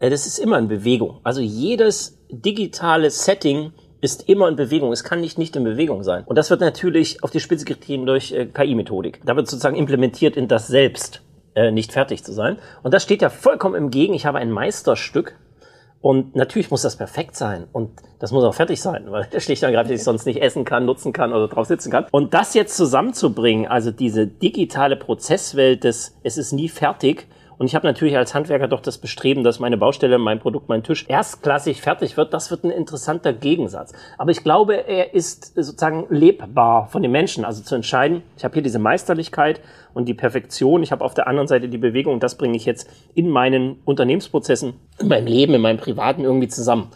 Äh, 0.00 0.10
das 0.10 0.26
ist 0.26 0.38
immer 0.38 0.58
in 0.58 0.66
Bewegung. 0.66 1.20
Also 1.22 1.40
jedes 1.40 2.18
digitale 2.28 3.10
Setting 3.10 3.72
ist 4.00 4.28
immer 4.28 4.48
in 4.48 4.56
Bewegung. 4.56 4.92
Es 4.92 5.04
kann 5.04 5.20
nicht 5.20 5.38
nicht 5.38 5.54
in 5.54 5.62
Bewegung 5.62 6.02
sein. 6.02 6.24
Und 6.24 6.36
das 6.36 6.50
wird 6.50 6.60
natürlich 6.60 7.22
auf 7.22 7.30
die 7.30 7.38
Spitze 7.38 7.66
getrieben 7.66 8.04
durch 8.04 8.32
äh, 8.32 8.46
KI-Methodik. 8.46 9.20
Da 9.24 9.36
wird 9.36 9.46
sozusagen 9.46 9.76
implementiert 9.76 10.36
in 10.36 10.48
das 10.48 10.66
Selbst, 10.66 11.22
nicht 11.72 11.92
fertig 11.92 12.22
zu 12.22 12.32
sein. 12.32 12.58
Und 12.84 12.94
das 12.94 13.02
steht 13.02 13.22
ja 13.22 13.28
vollkommen 13.28 13.74
im 13.74 13.90
Gegen. 13.90 14.14
Ich 14.14 14.24
habe 14.24 14.38
ein 14.38 14.52
Meisterstück, 14.52 15.34
und 16.02 16.34
natürlich 16.34 16.70
muss 16.70 16.82
das 16.82 16.96
perfekt 16.96 17.36
sein 17.36 17.66
und 17.72 17.90
das 18.18 18.32
muss 18.32 18.44
auch 18.44 18.54
fertig 18.54 18.80
sein, 18.80 19.10
weil 19.10 19.26
der 19.26 19.40
schlicht 19.40 19.62
und 19.62 19.68
ergreifend 19.68 19.94
ich 19.94 20.04
sonst 20.04 20.26
nicht 20.26 20.40
essen 20.40 20.64
kann, 20.64 20.86
nutzen 20.86 21.12
kann 21.12 21.32
oder 21.32 21.48
drauf 21.48 21.66
sitzen 21.66 21.90
kann. 21.90 22.06
Und 22.10 22.32
das 22.34 22.54
jetzt 22.54 22.76
zusammenzubringen, 22.76 23.66
also 23.66 23.90
diese 23.90 24.26
digitale 24.26 24.96
Prozesswelt 24.96 25.84
des, 25.84 26.16
es 26.22 26.38
ist 26.38 26.52
nie 26.52 26.68
fertig 26.68 27.26
Und 27.60 27.66
ich 27.66 27.74
habe 27.74 27.86
natürlich 27.86 28.16
als 28.16 28.34
Handwerker 28.34 28.68
doch 28.68 28.80
das 28.80 28.96
Bestreben, 28.96 29.44
dass 29.44 29.60
meine 29.60 29.76
Baustelle, 29.76 30.16
mein 30.16 30.38
Produkt, 30.38 30.70
mein 30.70 30.82
Tisch 30.82 31.04
erstklassig 31.08 31.82
fertig 31.82 32.16
wird. 32.16 32.32
Das 32.32 32.50
wird 32.50 32.64
ein 32.64 32.70
interessanter 32.70 33.34
Gegensatz. 33.34 33.92
Aber 34.16 34.30
ich 34.30 34.42
glaube, 34.42 34.88
er 34.88 35.12
ist 35.12 35.52
sozusagen 35.56 36.06
lebbar 36.08 36.88
von 36.88 37.02
den 37.02 37.10
Menschen. 37.10 37.44
Also 37.44 37.62
zu 37.62 37.74
entscheiden, 37.74 38.22
ich 38.38 38.44
habe 38.44 38.54
hier 38.54 38.62
diese 38.62 38.78
Meisterlichkeit 38.78 39.60
und 39.92 40.06
die 40.06 40.14
Perfektion. 40.14 40.82
Ich 40.82 40.90
habe 40.90 41.04
auf 41.04 41.12
der 41.12 41.28
anderen 41.28 41.48
Seite 41.48 41.68
die 41.68 41.76
Bewegung 41.76 42.18
das 42.18 42.36
bringe 42.38 42.56
ich 42.56 42.64
jetzt 42.64 42.88
in 43.14 43.28
meinen 43.28 43.76
Unternehmensprozessen, 43.84 44.72
in 44.98 45.08
meinem 45.08 45.26
Leben, 45.26 45.52
in 45.52 45.60
meinem 45.60 45.76
Privaten 45.76 46.24
irgendwie 46.24 46.48
zusammen. 46.48 46.88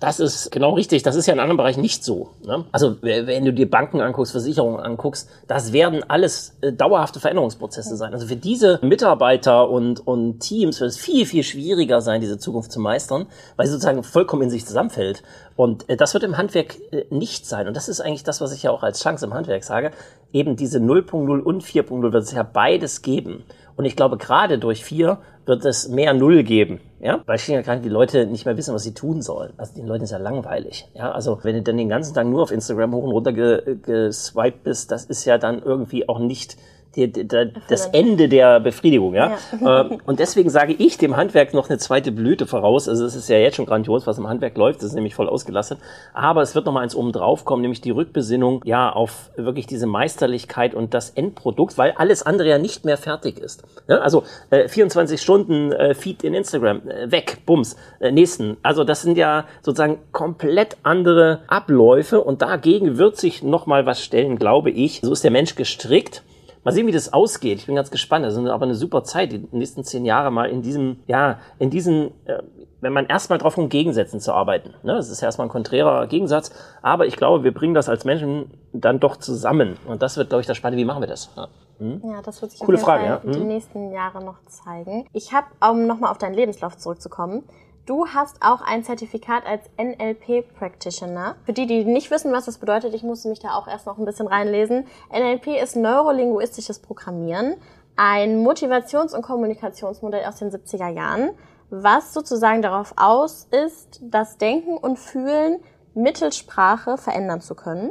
Das 0.00 0.18
ist 0.18 0.50
genau 0.50 0.72
richtig. 0.72 1.02
Das 1.02 1.14
ist 1.14 1.26
ja 1.26 1.34
in 1.34 1.40
anderen 1.40 1.58
Bereichen 1.58 1.82
nicht 1.82 2.02
so. 2.02 2.30
Ne? 2.42 2.64
Also 2.72 2.96
wenn 3.02 3.44
du 3.44 3.52
dir 3.52 3.68
Banken 3.68 4.00
anguckst, 4.00 4.32
Versicherungen 4.32 4.80
anguckst, 4.80 5.28
das 5.46 5.74
werden 5.74 6.02
alles 6.08 6.56
äh, 6.62 6.72
dauerhafte 6.72 7.20
Veränderungsprozesse 7.20 7.96
sein. 7.96 8.14
Also 8.14 8.26
für 8.26 8.36
diese 8.36 8.78
Mitarbeiter 8.82 9.68
und, 9.68 10.06
und 10.06 10.40
Teams 10.40 10.80
wird 10.80 10.90
es 10.90 10.96
viel, 10.96 11.26
viel 11.26 11.42
schwieriger 11.42 12.00
sein, 12.00 12.22
diese 12.22 12.38
Zukunft 12.38 12.72
zu 12.72 12.80
meistern, 12.80 13.26
weil 13.56 13.66
sie 13.66 13.72
sozusagen 13.72 14.02
vollkommen 14.02 14.44
in 14.44 14.50
sich 14.50 14.66
zusammenfällt. 14.66 15.22
Und 15.54 15.86
äh, 15.90 15.98
das 15.98 16.14
wird 16.14 16.24
im 16.24 16.38
Handwerk 16.38 16.76
äh, 16.92 17.04
nicht 17.10 17.46
sein. 17.46 17.68
Und 17.68 17.76
das 17.76 17.90
ist 17.90 18.00
eigentlich 18.00 18.24
das, 18.24 18.40
was 18.40 18.54
ich 18.54 18.62
ja 18.62 18.70
auch 18.70 18.82
als 18.82 19.02
Chance 19.02 19.26
im 19.26 19.34
Handwerk 19.34 19.64
sage. 19.64 19.90
Eben 20.32 20.56
diese 20.56 20.78
0.0 20.78 21.40
und 21.40 21.62
4.0 21.62 22.12
wird 22.12 22.24
es 22.24 22.32
ja 22.32 22.42
beides 22.42 23.02
geben. 23.02 23.44
Und 23.80 23.86
ich 23.86 23.96
glaube, 23.96 24.18
gerade 24.18 24.58
durch 24.58 24.84
4 24.84 25.16
wird 25.46 25.64
es 25.64 25.88
mehr 25.88 26.12
Null 26.12 26.42
geben. 26.42 26.80
Ja, 27.00 27.22
weil 27.24 27.38
schlicht 27.38 27.66
die 27.82 27.88
Leute 27.88 28.26
nicht 28.26 28.44
mehr 28.44 28.58
wissen, 28.58 28.74
was 28.74 28.82
sie 28.82 28.92
tun 28.92 29.22
sollen. 29.22 29.54
Also 29.56 29.74
den 29.74 29.86
Leuten 29.86 30.04
ist 30.04 30.10
ja 30.10 30.18
langweilig. 30.18 30.86
Ja, 30.92 31.12
also 31.12 31.38
wenn 31.44 31.54
du 31.54 31.62
dann 31.62 31.78
den 31.78 31.88
ganzen 31.88 32.12
Tag 32.12 32.26
nur 32.26 32.42
auf 32.42 32.50
Instagram 32.50 32.94
hoch 32.94 33.04
und 33.04 33.12
runter 33.12 33.32
geswiped 33.32 34.64
bist, 34.64 34.90
das 34.90 35.06
ist 35.06 35.24
ja 35.24 35.38
dann 35.38 35.62
irgendwie 35.62 36.06
auch 36.10 36.18
nicht 36.18 36.58
die, 36.96 37.10
die, 37.10 37.26
die, 37.26 37.52
das 37.68 37.86
Ende 37.86 38.28
der 38.28 38.60
Befriedigung, 38.60 39.14
ja. 39.14 39.36
ja. 39.60 39.80
Ähm, 39.82 40.00
und 40.06 40.18
deswegen 40.18 40.50
sage 40.50 40.72
ich 40.72 40.98
dem 40.98 41.16
Handwerk 41.16 41.54
noch 41.54 41.68
eine 41.68 41.78
zweite 41.78 42.10
Blüte 42.10 42.46
voraus. 42.46 42.88
Also 42.88 43.04
es 43.04 43.14
ist 43.14 43.28
ja 43.28 43.38
jetzt 43.38 43.56
schon 43.56 43.66
grandios, 43.66 44.06
was 44.06 44.18
im 44.18 44.28
Handwerk 44.28 44.56
läuft. 44.56 44.80
Das 44.80 44.86
ist 44.86 44.94
nämlich 44.94 45.14
voll 45.14 45.28
ausgelastet. 45.28 45.78
Aber 46.12 46.42
es 46.42 46.54
wird 46.54 46.66
noch 46.66 46.72
mal 46.72 46.80
eins 46.80 46.94
oben 46.94 47.12
drauf 47.12 47.44
kommen, 47.44 47.62
nämlich 47.62 47.80
die 47.80 47.90
Rückbesinnung, 47.90 48.62
ja, 48.64 48.90
auf 48.90 49.30
wirklich 49.36 49.66
diese 49.66 49.86
Meisterlichkeit 49.86 50.74
und 50.74 50.92
das 50.94 51.10
Endprodukt, 51.10 51.78
weil 51.78 51.92
alles 51.92 52.22
andere 52.24 52.48
ja 52.48 52.58
nicht 52.58 52.84
mehr 52.84 52.96
fertig 52.96 53.38
ist. 53.38 53.62
Ja, 53.88 53.98
also 53.98 54.24
äh, 54.50 54.68
24 54.68 55.20
Stunden 55.20 55.72
äh, 55.72 55.94
Feed 55.94 56.24
in 56.24 56.34
Instagram, 56.34 56.88
äh, 56.88 57.10
weg, 57.10 57.38
bums, 57.46 57.76
äh, 58.00 58.10
nächsten. 58.10 58.56
Also 58.62 58.84
das 58.84 59.02
sind 59.02 59.16
ja 59.16 59.44
sozusagen 59.62 59.98
komplett 60.12 60.76
andere 60.82 61.40
Abläufe 61.46 62.20
und 62.20 62.42
dagegen 62.42 62.98
wird 62.98 63.16
sich 63.16 63.42
noch 63.42 63.66
mal 63.66 63.86
was 63.86 64.02
stellen, 64.02 64.38
glaube 64.38 64.70
ich. 64.70 65.00
So 65.02 65.12
ist 65.12 65.22
der 65.22 65.30
Mensch 65.30 65.54
gestrickt. 65.54 66.22
Mal 66.62 66.72
sehen, 66.72 66.86
wie 66.86 66.92
das 66.92 67.12
ausgeht. 67.12 67.58
Ich 67.58 67.66
bin 67.66 67.74
ganz 67.74 67.90
gespannt. 67.90 68.24
Das 68.24 68.34
ist 68.34 68.46
aber 68.46 68.64
eine 68.64 68.74
super 68.74 69.02
Zeit, 69.02 69.32
die 69.32 69.46
nächsten 69.50 69.82
zehn 69.82 70.04
Jahre 70.04 70.30
mal 70.30 70.50
in 70.50 70.62
diesem, 70.62 70.98
ja, 71.06 71.38
in 71.58 71.70
diesen, 71.70 72.08
äh, 72.26 72.42
wenn 72.80 72.92
man 72.92 73.06
erstmal 73.06 73.38
drauf 73.38 73.56
um 73.56 73.68
Gegensätzen 73.68 74.20
zu 74.20 74.32
arbeiten. 74.32 74.74
Ne? 74.82 74.94
Das 74.94 75.08
ist 75.08 75.22
erstmal 75.22 75.46
ein 75.46 75.50
konträrer 75.50 76.06
Gegensatz. 76.06 76.52
Aber 76.82 77.06
ich 77.06 77.16
glaube, 77.16 77.44
wir 77.44 77.54
bringen 77.54 77.74
das 77.74 77.88
als 77.88 78.04
Menschen 78.04 78.50
dann 78.72 79.00
doch 79.00 79.16
zusammen. 79.16 79.78
Und 79.86 80.02
das 80.02 80.16
wird, 80.16 80.28
glaube 80.28 80.42
ich, 80.42 80.46
das 80.46 80.56
Spannende. 80.56 80.80
Wie 80.80 80.86
machen 80.86 81.02
wir 81.02 81.08
das? 81.08 81.30
Ja. 81.36 81.48
Hm? 81.78 82.02
Ja, 82.04 82.20
das 82.20 82.42
wird 82.42 82.52
sich 82.52 82.60
Coole 82.60 82.76
Frage, 82.76 83.04
ja. 83.04 83.20
die 83.24 83.38
hm? 83.38 83.48
nächsten 83.48 83.90
Jahre 83.92 84.22
noch 84.22 84.36
zeigen. 84.46 85.06
Ich 85.14 85.32
habe, 85.32 85.46
um 85.66 85.86
nochmal 85.86 86.10
auf 86.10 86.18
deinen 86.18 86.34
Lebenslauf 86.34 86.76
zurückzukommen, 86.76 87.44
Du 87.90 88.06
hast 88.06 88.36
auch 88.40 88.60
ein 88.60 88.84
Zertifikat 88.84 89.44
als 89.46 89.64
NLP 89.76 90.54
Practitioner. 90.56 91.34
Für 91.44 91.52
die, 91.52 91.66
die 91.66 91.84
nicht 91.84 92.12
wissen, 92.12 92.32
was 92.32 92.44
das 92.44 92.58
bedeutet, 92.58 92.94
ich 92.94 93.02
musste 93.02 93.28
mich 93.28 93.40
da 93.40 93.54
auch 93.54 93.66
erst 93.66 93.86
noch 93.86 93.98
ein 93.98 94.04
bisschen 94.04 94.28
reinlesen. 94.28 94.86
NLP 95.12 95.60
ist 95.60 95.74
neurolinguistisches 95.74 96.78
Programmieren, 96.78 97.56
ein 97.96 98.46
Motivations- 98.46 99.12
und 99.12 99.22
Kommunikationsmodell 99.22 100.24
aus 100.24 100.36
den 100.36 100.52
70er 100.52 100.86
Jahren, 100.86 101.30
was 101.70 102.14
sozusagen 102.14 102.62
darauf 102.62 102.94
aus 102.94 103.48
ist, 103.50 103.98
das 104.04 104.38
Denken 104.38 104.76
und 104.76 104.96
Fühlen 104.96 105.58
mittels 105.92 106.36
Sprache 106.36 106.96
verändern 106.96 107.40
zu 107.40 107.56
können. 107.56 107.90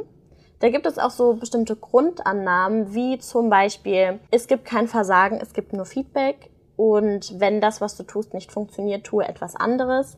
Da 0.60 0.70
gibt 0.70 0.86
es 0.86 0.96
auch 0.96 1.10
so 1.10 1.34
bestimmte 1.34 1.76
Grundannahmen, 1.76 2.94
wie 2.94 3.18
zum 3.18 3.50
Beispiel, 3.50 4.18
es 4.30 4.46
gibt 4.46 4.64
kein 4.64 4.88
Versagen, 4.88 5.38
es 5.42 5.52
gibt 5.52 5.74
nur 5.74 5.84
Feedback. 5.84 6.48
Und 6.80 7.38
wenn 7.38 7.60
das, 7.60 7.82
was 7.82 7.94
du 7.98 8.04
tust, 8.04 8.32
nicht 8.32 8.50
funktioniert, 8.50 9.04
tue 9.04 9.28
etwas 9.28 9.54
anderes. 9.54 10.16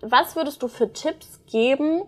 Was 0.00 0.34
würdest 0.34 0.62
du 0.62 0.68
für 0.68 0.90
Tipps 0.94 1.40
geben 1.44 2.04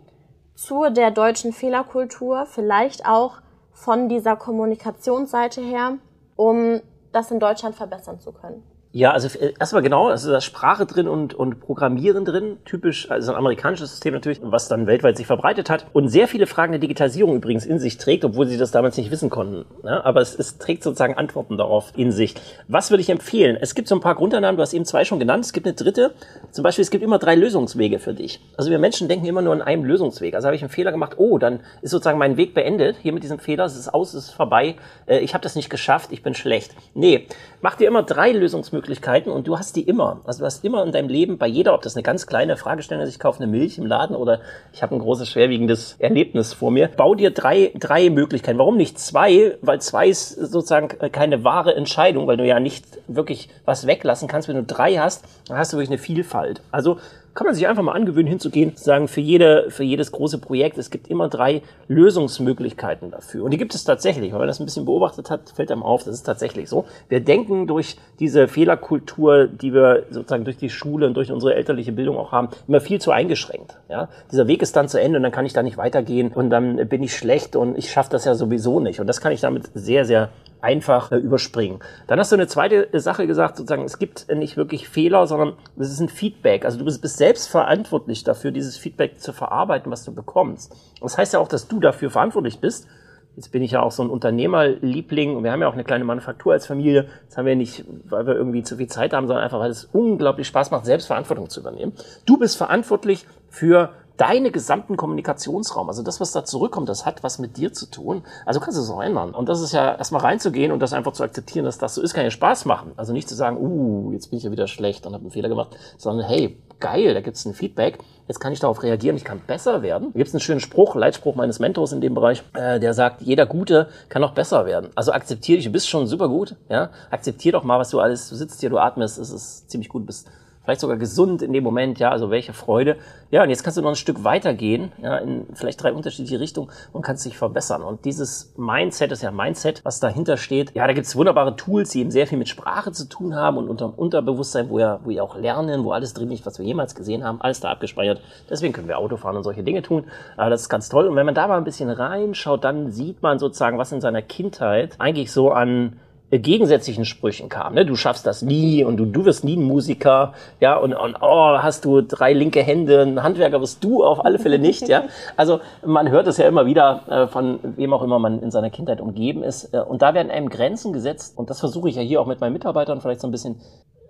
zu 0.54 0.88
der 0.88 1.10
deutschen 1.10 1.52
Fehlerkultur, 1.52 2.46
vielleicht 2.46 3.04
auch 3.04 3.42
von 3.70 4.08
dieser 4.08 4.34
Kommunikationsseite 4.34 5.60
her, 5.60 5.98
um 6.36 6.80
das 7.12 7.30
in 7.30 7.38
Deutschland 7.38 7.74
verbessern 7.74 8.18
zu 8.18 8.32
können? 8.32 8.62
Ja, 8.94 9.12
also 9.12 9.26
äh, 9.38 9.54
erstmal 9.58 9.82
genau, 9.82 10.08
also 10.08 10.30
da 10.30 10.36
ist 10.36 10.44
Sprache 10.44 10.84
drin 10.84 11.08
und, 11.08 11.32
und 11.32 11.60
Programmieren 11.60 12.26
drin, 12.26 12.58
typisch, 12.66 13.10
also 13.10 13.32
ein 13.32 13.38
amerikanisches 13.38 13.90
System 13.90 14.12
natürlich, 14.12 14.40
was 14.42 14.68
dann 14.68 14.86
weltweit 14.86 15.16
sich 15.16 15.26
verbreitet 15.26 15.70
hat 15.70 15.86
und 15.94 16.08
sehr 16.08 16.28
viele 16.28 16.46
Fragen 16.46 16.72
der 16.72 16.78
Digitalisierung 16.78 17.36
übrigens 17.36 17.64
in 17.64 17.78
sich 17.78 17.96
trägt, 17.96 18.22
obwohl 18.22 18.46
sie 18.46 18.58
das 18.58 18.70
damals 18.70 18.98
nicht 18.98 19.10
wissen 19.10 19.30
konnten. 19.30 19.64
Ja, 19.82 20.04
aber 20.04 20.20
es, 20.20 20.38
es 20.38 20.58
trägt 20.58 20.82
sozusagen 20.82 21.14
Antworten 21.14 21.56
darauf 21.56 21.92
in 21.96 22.12
sich. 22.12 22.34
Was 22.68 22.90
würde 22.90 23.00
ich 23.00 23.08
empfehlen? 23.08 23.56
Es 23.58 23.74
gibt 23.74 23.88
so 23.88 23.94
ein 23.94 24.02
paar 24.02 24.14
Grundannahmen, 24.14 24.58
du 24.58 24.62
hast 24.62 24.74
eben 24.74 24.84
zwei 24.84 25.06
schon 25.06 25.18
genannt, 25.18 25.46
es 25.46 25.54
gibt 25.54 25.66
eine 25.66 25.74
dritte, 25.74 26.12
zum 26.50 26.62
Beispiel 26.62 26.82
es 26.82 26.90
gibt 26.90 27.02
immer 27.02 27.18
drei 27.18 27.34
Lösungswege 27.34 27.98
für 27.98 28.12
dich. 28.12 28.40
Also 28.58 28.70
wir 28.70 28.78
Menschen 28.78 29.08
denken 29.08 29.24
immer 29.24 29.40
nur 29.40 29.54
an 29.54 29.62
einem 29.62 29.84
Lösungsweg. 29.84 30.34
Also 30.34 30.48
habe 30.48 30.56
ich 30.56 30.62
einen 30.62 30.70
Fehler 30.70 30.92
gemacht, 30.92 31.14
oh, 31.16 31.38
dann 31.38 31.60
ist 31.80 31.92
sozusagen 31.92 32.18
mein 32.18 32.36
Weg 32.36 32.52
beendet, 32.52 32.96
hier 33.00 33.14
mit 33.14 33.22
diesem 33.22 33.38
Fehler, 33.38 33.64
es 33.64 33.74
ist 33.74 33.94
aus, 33.94 34.12
es 34.12 34.24
ist 34.24 34.34
vorbei, 34.34 34.76
äh, 35.06 35.20
ich 35.20 35.32
habe 35.32 35.42
das 35.42 35.56
nicht 35.56 35.70
geschafft, 35.70 36.12
ich 36.12 36.22
bin 36.22 36.34
schlecht. 36.34 36.74
Nee, 36.92 37.26
mach 37.62 37.76
dir 37.76 37.88
immer 37.88 38.02
drei 38.02 38.32
Lösungsmöglichkeiten 38.32 38.81
Möglichkeiten 38.82 39.30
und 39.30 39.46
du 39.46 39.56
hast 39.56 39.76
die 39.76 39.82
immer. 39.82 40.20
Also 40.24 40.40
du 40.40 40.44
hast 40.44 40.64
immer 40.64 40.84
in 40.84 40.90
deinem 40.90 41.08
Leben 41.08 41.38
bei 41.38 41.46
jeder, 41.46 41.72
ob 41.72 41.82
das 41.82 41.94
eine 41.94 42.02
ganz 42.02 42.26
kleine 42.26 42.56
Fragestellung 42.56 43.04
ist, 43.04 43.10
ich 43.10 43.20
kaufe 43.20 43.40
eine 43.40 43.50
Milch 43.50 43.78
im 43.78 43.86
Laden 43.86 44.16
oder 44.16 44.40
ich 44.72 44.82
habe 44.82 44.96
ein 44.96 44.98
großes, 44.98 45.28
schwerwiegendes 45.28 45.96
Erlebnis 46.00 46.52
vor 46.52 46.72
mir. 46.72 46.88
Bau 46.88 47.14
dir 47.14 47.30
drei, 47.30 47.72
drei 47.78 48.10
Möglichkeiten. 48.10 48.58
Warum 48.58 48.76
nicht 48.76 48.98
zwei? 48.98 49.56
Weil 49.62 49.80
zwei 49.80 50.08
ist 50.08 50.30
sozusagen 50.30 50.88
keine 51.12 51.44
wahre 51.44 51.76
Entscheidung, 51.76 52.26
weil 52.26 52.36
du 52.36 52.44
ja 52.44 52.58
nicht 52.58 52.84
wirklich 53.06 53.48
was 53.64 53.86
weglassen 53.86 54.26
kannst. 54.26 54.48
Wenn 54.48 54.56
du 54.56 54.64
drei 54.64 54.96
hast, 54.96 55.24
dann 55.46 55.58
hast 55.58 55.72
du 55.72 55.76
wirklich 55.76 55.90
eine 55.90 55.98
Vielfalt. 55.98 56.60
Also 56.72 56.98
kann 57.34 57.46
man 57.46 57.54
sich 57.54 57.66
einfach 57.66 57.82
mal 57.82 57.92
angewöhnen, 57.92 58.28
hinzugehen, 58.28 58.76
zu 58.76 58.84
sagen, 58.84 59.08
für, 59.08 59.20
jede, 59.20 59.70
für 59.70 59.84
jedes 59.84 60.12
große 60.12 60.38
Projekt, 60.38 60.78
es 60.78 60.90
gibt 60.90 61.08
immer 61.08 61.28
drei 61.28 61.62
Lösungsmöglichkeiten 61.88 63.10
dafür. 63.10 63.44
Und 63.44 63.52
die 63.52 63.56
gibt 63.56 63.74
es 63.74 63.84
tatsächlich. 63.84 64.32
Wenn 64.32 64.38
man 64.38 64.48
das 64.48 64.60
ein 64.60 64.66
bisschen 64.66 64.84
beobachtet 64.84 65.30
hat, 65.30 65.50
fällt 65.50 65.70
einem 65.70 65.82
auf, 65.82 66.04
das 66.04 66.14
ist 66.14 66.24
tatsächlich 66.24 66.68
so. 66.68 66.84
Wir 67.08 67.20
denken 67.20 67.66
durch 67.66 67.96
diese 68.18 68.48
Fehlerkultur, 68.48 69.46
die 69.46 69.72
wir 69.72 70.04
sozusagen 70.10 70.44
durch 70.44 70.58
die 70.58 70.70
Schule 70.70 71.06
und 71.06 71.14
durch 71.14 71.32
unsere 71.32 71.54
elterliche 71.54 71.92
Bildung 71.92 72.18
auch 72.18 72.32
haben, 72.32 72.48
immer 72.68 72.80
viel 72.80 73.00
zu 73.00 73.10
eingeschränkt. 73.10 73.78
Ja? 73.88 74.08
Dieser 74.30 74.46
Weg 74.46 74.62
ist 74.62 74.76
dann 74.76 74.88
zu 74.88 75.00
Ende 75.00 75.16
und 75.16 75.22
dann 75.22 75.32
kann 75.32 75.46
ich 75.46 75.52
da 75.52 75.62
nicht 75.62 75.78
weitergehen 75.78 76.32
und 76.32 76.50
dann 76.50 76.88
bin 76.88 77.02
ich 77.02 77.16
schlecht 77.16 77.56
und 77.56 77.78
ich 77.78 77.90
schaffe 77.90 78.10
das 78.10 78.24
ja 78.24 78.34
sowieso 78.34 78.80
nicht. 78.80 79.00
Und 79.00 79.06
das 79.06 79.20
kann 79.20 79.32
ich 79.32 79.40
damit 79.40 79.70
sehr, 79.74 80.04
sehr 80.04 80.28
einfach 80.62 81.12
äh, 81.12 81.16
überspringen. 81.16 81.80
Dann 82.06 82.18
hast 82.18 82.32
du 82.32 82.36
eine 82.36 82.46
zweite 82.46 82.88
Sache 82.98 83.26
gesagt, 83.26 83.56
sozusagen, 83.56 83.84
es 83.84 83.98
gibt 83.98 84.28
nicht 84.34 84.56
wirklich 84.56 84.88
Fehler, 84.88 85.26
sondern 85.26 85.54
es 85.78 85.90
ist 85.90 86.00
ein 86.00 86.08
Feedback. 86.08 86.64
Also 86.64 86.78
du 86.78 86.84
bist, 86.84 87.02
bist 87.02 87.18
selbst 87.18 87.48
verantwortlich 87.48 88.24
dafür, 88.24 88.52
dieses 88.52 88.76
Feedback 88.76 89.20
zu 89.20 89.32
verarbeiten, 89.32 89.90
was 89.92 90.04
du 90.04 90.14
bekommst. 90.14 90.74
Das 91.00 91.18
heißt 91.18 91.34
ja 91.34 91.40
auch, 91.40 91.48
dass 91.48 91.68
du 91.68 91.80
dafür 91.80 92.10
verantwortlich 92.10 92.60
bist. 92.60 92.86
Jetzt 93.34 93.50
bin 93.50 93.62
ich 93.62 93.70
ja 93.70 93.82
auch 93.82 93.92
so 93.92 94.02
ein 94.02 94.10
Unternehmerliebling 94.10 95.36
und 95.36 95.42
wir 95.42 95.52
haben 95.52 95.62
ja 95.62 95.68
auch 95.68 95.72
eine 95.72 95.84
kleine 95.84 96.04
Manufaktur 96.04 96.52
als 96.52 96.66
Familie. 96.66 97.08
Das 97.28 97.38
haben 97.38 97.46
wir 97.46 97.56
nicht, 97.56 97.84
weil 98.04 98.26
wir 98.26 98.34
irgendwie 98.34 98.62
zu 98.62 98.76
viel 98.76 98.88
Zeit 98.88 99.14
haben, 99.14 99.26
sondern 99.26 99.42
einfach, 99.42 99.58
weil 99.58 99.70
es 99.70 99.84
unglaublich 99.84 100.46
Spaß 100.46 100.70
macht, 100.70 100.84
selbst 100.84 101.06
Verantwortung 101.06 101.48
zu 101.48 101.60
übernehmen. 101.60 101.94
Du 102.26 102.36
bist 102.36 102.58
verantwortlich 102.58 103.26
für 103.48 103.90
deine 104.22 104.52
gesamten 104.52 104.96
Kommunikationsraum, 104.96 105.88
also 105.88 106.04
das, 106.04 106.20
was 106.20 106.30
da 106.30 106.44
zurückkommt, 106.44 106.88
das 106.88 107.04
hat 107.04 107.24
was 107.24 107.40
mit 107.40 107.56
dir 107.56 107.72
zu 107.72 107.90
tun. 107.90 108.22
Also 108.46 108.60
kannst 108.60 108.78
du 108.78 108.82
es 108.82 108.88
auch 108.88 109.02
ändern. 109.02 109.34
Und 109.34 109.48
das 109.48 109.60
ist 109.60 109.72
ja 109.72 109.96
erstmal 109.96 110.20
reinzugehen 110.20 110.70
und 110.70 110.78
das 110.78 110.92
einfach 110.92 111.12
zu 111.12 111.24
akzeptieren, 111.24 111.64
dass 111.64 111.78
das 111.78 111.96
so 111.96 112.02
ist, 112.02 112.14
kann 112.14 112.22
ja 112.22 112.30
Spaß 112.30 112.64
machen. 112.64 112.92
Also 112.96 113.12
nicht 113.12 113.28
zu 113.28 113.34
sagen, 113.34 113.56
uh, 113.56 114.12
jetzt 114.12 114.28
bin 114.30 114.38
ich 114.38 114.44
ja 114.44 114.52
wieder 114.52 114.68
schlecht 114.68 115.06
und 115.06 115.14
habe 115.14 115.22
einen 115.22 115.32
Fehler 115.32 115.48
gemacht, 115.48 115.76
sondern 115.98 116.24
hey, 116.24 116.56
geil, 116.78 117.14
da 117.14 117.20
gibt 117.20 117.36
es 117.36 117.44
ein 117.46 117.52
Feedback, 117.52 117.98
jetzt 118.28 118.38
kann 118.38 118.52
ich 118.52 118.60
darauf 118.60 118.84
reagieren, 118.84 119.16
ich 119.16 119.24
kann 119.24 119.40
besser 119.44 119.82
werden. 119.82 120.12
Da 120.12 120.18
gibt 120.18 120.28
es 120.28 120.34
einen 120.34 120.40
schönen 120.40 120.60
Spruch, 120.60 120.94
Leitspruch 120.94 121.34
meines 121.34 121.58
Mentors 121.58 121.90
in 121.90 122.00
dem 122.00 122.14
Bereich, 122.14 122.44
äh, 122.54 122.78
der 122.78 122.94
sagt, 122.94 123.22
jeder 123.22 123.46
Gute 123.46 123.88
kann 124.08 124.22
auch 124.22 124.34
besser 124.34 124.66
werden. 124.66 124.90
Also 124.94 125.10
akzeptiere 125.10 125.56
dich, 125.56 125.66
du 125.66 125.72
bist 125.72 125.88
schon 125.88 126.06
super 126.06 126.28
gut, 126.28 126.54
ja, 126.68 126.90
akzeptier 127.10 127.50
doch 127.50 127.64
mal, 127.64 127.80
was 127.80 127.90
du 127.90 127.98
alles, 127.98 128.28
du 128.28 128.36
sitzt 128.36 128.60
hier, 128.60 128.70
du 128.70 128.78
atmest, 128.78 129.18
es 129.18 129.30
ist 129.30 129.68
ziemlich 129.68 129.88
gut, 129.88 130.06
bist 130.06 130.28
vielleicht 130.64 130.80
sogar 130.80 130.96
gesund 130.96 131.42
in 131.42 131.52
dem 131.52 131.64
Moment, 131.64 131.98
ja, 131.98 132.10
also 132.10 132.30
welche 132.30 132.52
Freude. 132.52 132.96
Ja, 133.30 133.42
und 133.42 133.50
jetzt 133.50 133.64
kannst 133.64 133.78
du 133.78 133.82
noch 133.82 133.90
ein 133.90 133.96
Stück 133.96 134.24
weitergehen, 134.24 134.92
ja, 135.02 135.16
in 135.18 135.46
vielleicht 135.54 135.82
drei 135.82 135.92
unterschiedliche 135.92 136.38
Richtungen 136.38 136.70
und 136.92 137.02
kannst 137.02 137.24
dich 137.24 137.36
verbessern. 137.36 137.82
Und 137.82 138.04
dieses 138.04 138.52
Mindset 138.56 139.12
ist 139.12 139.22
ja 139.22 139.30
Mindset, 139.30 139.84
was 139.84 140.00
dahinter 140.00 140.36
steht. 140.36 140.74
Ja, 140.74 140.86
da 140.86 140.92
gibt's 140.92 141.16
wunderbare 141.16 141.56
Tools, 141.56 141.90
die 141.90 142.00
eben 142.00 142.10
sehr 142.10 142.26
viel 142.26 142.38
mit 142.38 142.48
Sprache 142.48 142.92
zu 142.92 143.08
tun 143.08 143.34
haben 143.34 143.56
und 143.56 143.68
unterm 143.68 143.92
Unterbewusstsein, 143.94 144.68
wo 144.68 144.78
ja, 144.78 145.00
wo 145.02 145.10
wir 145.10 145.24
auch 145.24 145.36
lernen, 145.36 145.84
wo 145.84 145.92
alles 145.92 146.14
drin 146.14 146.28
liegt, 146.28 146.46
was 146.46 146.58
wir 146.58 146.66
jemals 146.66 146.94
gesehen 146.94 147.24
haben, 147.24 147.40
alles 147.40 147.60
da 147.60 147.70
abgespeichert. 147.70 148.20
Deswegen 148.50 148.72
können 148.72 148.88
wir 148.88 148.98
Auto 148.98 149.16
fahren 149.16 149.36
und 149.36 149.44
solche 149.44 149.62
Dinge 149.62 149.82
tun. 149.82 150.04
Aber 150.36 150.50
das 150.50 150.62
ist 150.62 150.68
ganz 150.68 150.88
toll. 150.88 151.06
Und 151.06 151.16
wenn 151.16 151.26
man 151.26 151.34
da 151.34 151.48
mal 151.48 151.58
ein 151.58 151.64
bisschen 151.64 151.90
reinschaut, 151.90 152.64
dann 152.64 152.90
sieht 152.90 153.22
man 153.22 153.38
sozusagen, 153.38 153.78
was 153.78 153.92
in 153.92 154.00
seiner 154.00 154.22
Kindheit 154.22 154.94
eigentlich 154.98 155.32
so 155.32 155.50
an 155.50 155.98
gegensätzlichen 156.40 157.04
Sprüchen 157.04 157.48
kam. 157.48 157.74
Ne? 157.74 157.84
Du 157.84 157.96
schaffst 157.96 158.26
das 158.26 158.42
nie 158.42 158.84
und 158.84 158.96
du, 158.96 159.04
du 159.04 159.24
wirst 159.24 159.44
nie 159.44 159.56
ein 159.56 159.62
Musiker, 159.62 160.32
ja, 160.60 160.76
und, 160.76 160.94
und 160.94 161.16
oh, 161.20 161.58
hast 161.58 161.84
du 161.84 162.00
drei 162.00 162.32
linke 162.32 162.62
Hände, 162.62 163.02
ein 163.02 163.22
Handwerker 163.22 163.60
wirst 163.60 163.84
du 163.84 164.04
auf 164.04 164.24
alle 164.24 164.38
Fälle 164.38 164.58
nicht, 164.58 164.88
ja. 164.88 165.04
Also 165.36 165.60
man 165.84 166.10
hört 166.10 166.26
es 166.26 166.36
ja 166.36 166.46
immer 166.46 166.66
wieder 166.66 167.02
äh, 167.08 167.26
von 167.26 167.58
wem 167.62 167.92
auch 167.92 168.02
immer 168.02 168.18
man 168.18 168.40
in 168.40 168.50
seiner 168.50 168.70
Kindheit 168.70 169.00
umgeben 169.00 169.42
ist. 169.42 169.74
Äh, 169.74 169.80
und 169.80 170.02
da 170.02 170.14
werden 170.14 170.30
einem 170.30 170.48
Grenzen 170.48 170.92
gesetzt 170.92 171.36
und 171.36 171.50
das 171.50 171.60
versuche 171.60 171.88
ich 171.88 171.96
ja 171.96 172.02
hier 172.02 172.20
auch 172.20 172.26
mit 172.26 172.40
meinen 172.40 172.52
Mitarbeitern 172.52 173.00
vielleicht 173.00 173.20
so 173.20 173.28
ein 173.28 173.32
bisschen 173.32 173.60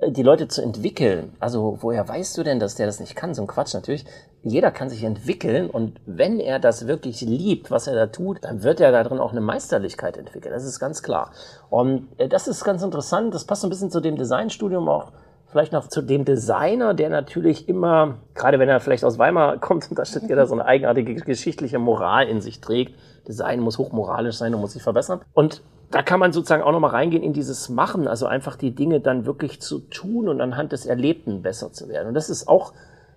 die 0.08 0.22
Leute 0.22 0.48
zu 0.48 0.62
entwickeln. 0.62 1.32
Also 1.38 1.78
woher 1.80 2.08
weißt 2.08 2.36
du 2.36 2.42
denn, 2.42 2.58
dass 2.60 2.74
der 2.74 2.86
das 2.86 3.00
nicht 3.00 3.14
kann? 3.14 3.34
So 3.34 3.42
ein 3.42 3.46
Quatsch 3.46 3.74
natürlich. 3.74 4.04
Jeder 4.42 4.70
kann 4.70 4.90
sich 4.90 5.04
entwickeln 5.04 5.70
und 5.70 6.00
wenn 6.06 6.40
er 6.40 6.58
das 6.58 6.86
wirklich 6.86 7.20
liebt, 7.20 7.70
was 7.70 7.86
er 7.86 7.94
da 7.94 8.06
tut, 8.06 8.38
dann 8.42 8.62
wird 8.62 8.80
er 8.80 8.90
da 8.90 9.04
drin 9.04 9.20
auch 9.20 9.30
eine 9.30 9.40
Meisterlichkeit 9.40 10.16
entwickeln. 10.16 10.52
Das 10.52 10.64
ist 10.64 10.80
ganz 10.80 11.02
klar. 11.02 11.30
Und 11.70 12.08
äh, 12.18 12.28
das 12.28 12.48
ist 12.48 12.64
ganz 12.64 12.82
interessant. 12.82 13.34
Das 13.34 13.44
passt 13.44 13.62
ein 13.64 13.70
bisschen 13.70 13.90
zu 13.90 14.00
dem 14.00 14.16
Designstudium 14.16 14.88
auch. 14.88 15.12
Vielleicht 15.46 15.72
noch 15.72 15.86
zu 15.88 16.02
dem 16.02 16.24
Designer, 16.24 16.94
der 16.94 17.10
natürlich 17.10 17.68
immer, 17.68 18.16
gerade 18.34 18.58
wenn 18.58 18.70
er 18.70 18.80
vielleicht 18.80 19.04
aus 19.04 19.18
Weimar 19.18 19.58
kommt 19.60 19.86
da 19.96 20.04
steht 20.04 20.28
ja 20.28 20.34
da 20.34 20.46
so 20.46 20.54
eine 20.54 20.64
eigenartige 20.64 21.14
geschichtliche 21.14 21.78
Moral 21.78 22.26
in 22.26 22.40
sich 22.40 22.60
trägt. 22.60 22.98
Design 23.28 23.60
muss 23.60 23.78
hochmoralisch 23.78 24.36
sein 24.36 24.54
und 24.54 24.60
muss 24.60 24.72
sich 24.72 24.82
verbessern. 24.82 25.20
Und 25.34 25.62
da 25.92 26.02
kann 26.02 26.18
man 26.18 26.32
sozusagen 26.32 26.62
auch 26.62 26.72
nochmal 26.72 26.90
reingehen 26.90 27.22
in 27.22 27.32
dieses 27.32 27.68
Machen, 27.68 28.08
also 28.08 28.26
einfach 28.26 28.56
die 28.56 28.74
Dinge 28.74 29.00
dann 29.00 29.26
wirklich 29.26 29.60
zu 29.60 29.78
tun 29.78 30.28
und 30.28 30.40
anhand 30.40 30.72
des 30.72 30.86
Erlebten 30.86 31.42
besser 31.42 31.72
zu 31.72 31.88
werden. 31.88 32.08
Und 32.08 32.14
das 32.14 32.30
ist 32.30 32.48
auch 32.48 32.72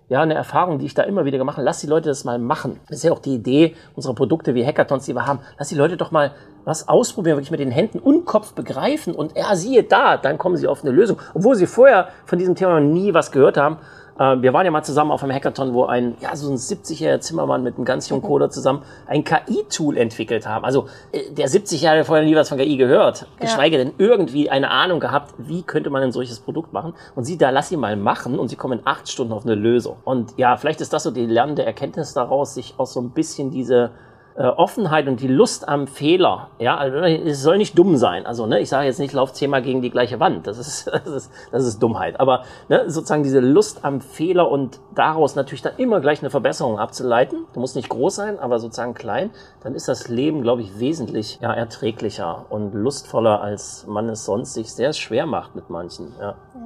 ja, 0.08 0.22
eine 0.22 0.34
Erfahrung, 0.34 0.78
die 0.78 0.86
ich 0.86 0.94
da 0.94 1.02
immer 1.02 1.24
wieder 1.24 1.38
gemacht 1.38 1.56
habe. 1.56 1.64
Lass 1.64 1.80
die 1.80 1.88
Leute 1.88 2.08
das 2.10 2.24
mal 2.24 2.38
machen. 2.38 2.78
Das 2.88 2.98
ist 2.98 3.02
ja 3.04 3.12
auch 3.12 3.18
die 3.18 3.34
Idee 3.34 3.74
unserer 3.96 4.14
Produkte 4.14 4.54
wie 4.54 4.64
Hackathons, 4.64 5.06
die 5.06 5.14
wir 5.14 5.26
haben. 5.26 5.40
Lass 5.58 5.68
die 5.68 5.74
Leute 5.74 5.96
doch 5.96 6.12
mal 6.12 6.32
was 6.64 6.88
ausprobieren, 6.88 7.36
wirklich 7.36 7.50
mit 7.50 7.60
den 7.60 7.70
Händen 7.70 7.98
und 7.98 8.24
Kopf 8.24 8.52
begreifen 8.52 9.14
und 9.14 9.36
ja, 9.36 9.54
siehe 9.56 9.82
da, 9.82 10.16
dann 10.16 10.36
kommen 10.36 10.56
sie 10.56 10.66
auf 10.66 10.82
eine 10.82 10.92
Lösung. 10.92 11.18
Obwohl 11.34 11.56
sie 11.56 11.66
vorher 11.66 12.08
von 12.24 12.38
diesem 12.38 12.54
Thema 12.54 12.80
nie 12.80 13.14
was 13.14 13.32
gehört 13.32 13.56
haben 13.56 13.78
äh, 14.18 14.36
wir 14.40 14.52
waren 14.52 14.64
ja 14.64 14.70
mal 14.70 14.82
zusammen 14.82 15.10
auf 15.10 15.22
einem 15.22 15.32
Hackathon, 15.32 15.74
wo 15.74 15.84
ein, 15.84 16.16
ja, 16.20 16.34
so 16.36 16.50
ein 16.50 16.56
70-jähriger 16.56 17.20
Zimmermann 17.20 17.62
mit 17.62 17.76
einem 17.76 17.84
ganz 17.84 18.08
jungen 18.08 18.22
Coder 18.22 18.50
zusammen 18.50 18.82
ein 19.06 19.24
KI-Tool 19.24 19.96
entwickelt 19.96 20.46
haben. 20.46 20.64
Also 20.64 20.86
äh, 21.12 21.30
der 21.30 21.48
70-Jährige 21.48 22.04
vorher 22.04 22.24
nie 22.24 22.34
was 22.34 22.48
von 22.48 22.58
KI 22.58 22.76
gehört, 22.76 23.26
geschweige 23.40 23.78
ja. 23.78 23.84
denn 23.84 23.94
irgendwie 23.98 24.50
eine 24.50 24.70
Ahnung 24.70 25.00
gehabt, 25.00 25.34
wie 25.38 25.62
könnte 25.62 25.90
man 25.90 26.02
ein 26.02 26.12
solches 26.12 26.40
Produkt 26.40 26.72
machen. 26.72 26.94
Und 27.14 27.24
sie 27.24 27.38
da, 27.38 27.50
lass 27.50 27.68
sie 27.68 27.76
mal 27.76 27.96
machen 27.96 28.38
und 28.38 28.48
sie 28.48 28.56
kommen 28.56 28.78
in 28.78 28.86
acht 28.86 29.08
Stunden 29.08 29.32
auf 29.32 29.44
eine 29.44 29.54
Lösung. 29.54 29.96
Und 30.04 30.34
ja, 30.36 30.56
vielleicht 30.56 30.80
ist 30.80 30.92
das 30.92 31.02
so 31.02 31.10
die 31.10 31.26
lernende 31.26 31.64
Erkenntnis 31.64 32.14
daraus, 32.14 32.54
sich 32.54 32.74
auch 32.78 32.86
so 32.86 33.00
ein 33.00 33.10
bisschen 33.10 33.50
diese 33.50 33.90
äh, 34.36 34.42
Offenheit 34.42 35.08
und 35.08 35.20
die 35.20 35.28
Lust 35.28 35.66
am 35.68 35.86
Fehler, 35.86 36.50
ja, 36.58 36.76
also 36.76 36.98
es 36.98 37.42
soll 37.42 37.56
nicht 37.56 37.78
dumm 37.78 37.96
sein. 37.96 38.26
Also, 38.26 38.46
ne, 38.46 38.60
ich 38.60 38.68
sage 38.68 38.86
jetzt 38.86 38.98
nicht, 38.98 39.14
lauf 39.14 39.32
zehnmal 39.32 39.62
gegen 39.62 39.80
die 39.80 39.90
gleiche 39.90 40.20
Wand. 40.20 40.46
Das 40.46 40.58
ist, 40.58 40.86
das 40.92 41.06
ist, 41.06 41.32
das 41.52 41.64
ist 41.64 41.82
Dummheit. 41.82 42.20
Aber 42.20 42.42
ne, 42.68 42.90
sozusagen 42.90 43.22
diese 43.22 43.40
Lust 43.40 43.84
am 43.84 44.00
Fehler 44.00 44.50
und 44.50 44.80
daraus 44.94 45.36
natürlich 45.36 45.62
dann 45.62 45.76
immer 45.78 46.00
gleich 46.00 46.20
eine 46.20 46.30
Verbesserung 46.30 46.78
abzuleiten. 46.78 47.46
Du 47.54 47.60
musst 47.60 47.76
nicht 47.76 47.88
groß 47.88 48.14
sein, 48.14 48.38
aber 48.38 48.58
sozusagen 48.58 48.94
klein. 48.94 49.30
Dann 49.62 49.74
ist 49.74 49.88
das 49.88 50.08
Leben, 50.08 50.42
glaube 50.42 50.62
ich, 50.62 50.78
wesentlich 50.78 51.38
ja, 51.40 51.52
erträglicher 51.52 52.44
und 52.50 52.74
lustvoller, 52.74 53.40
als 53.40 53.86
man 53.86 54.08
es 54.08 54.24
sonst 54.26 54.54
sich 54.54 54.72
sehr 54.72 54.92
schwer 54.92 55.26
macht 55.26 55.54
mit 55.54 55.70
manchen. 55.70 56.14
Ja. 56.20 56.34
ja 56.54 56.65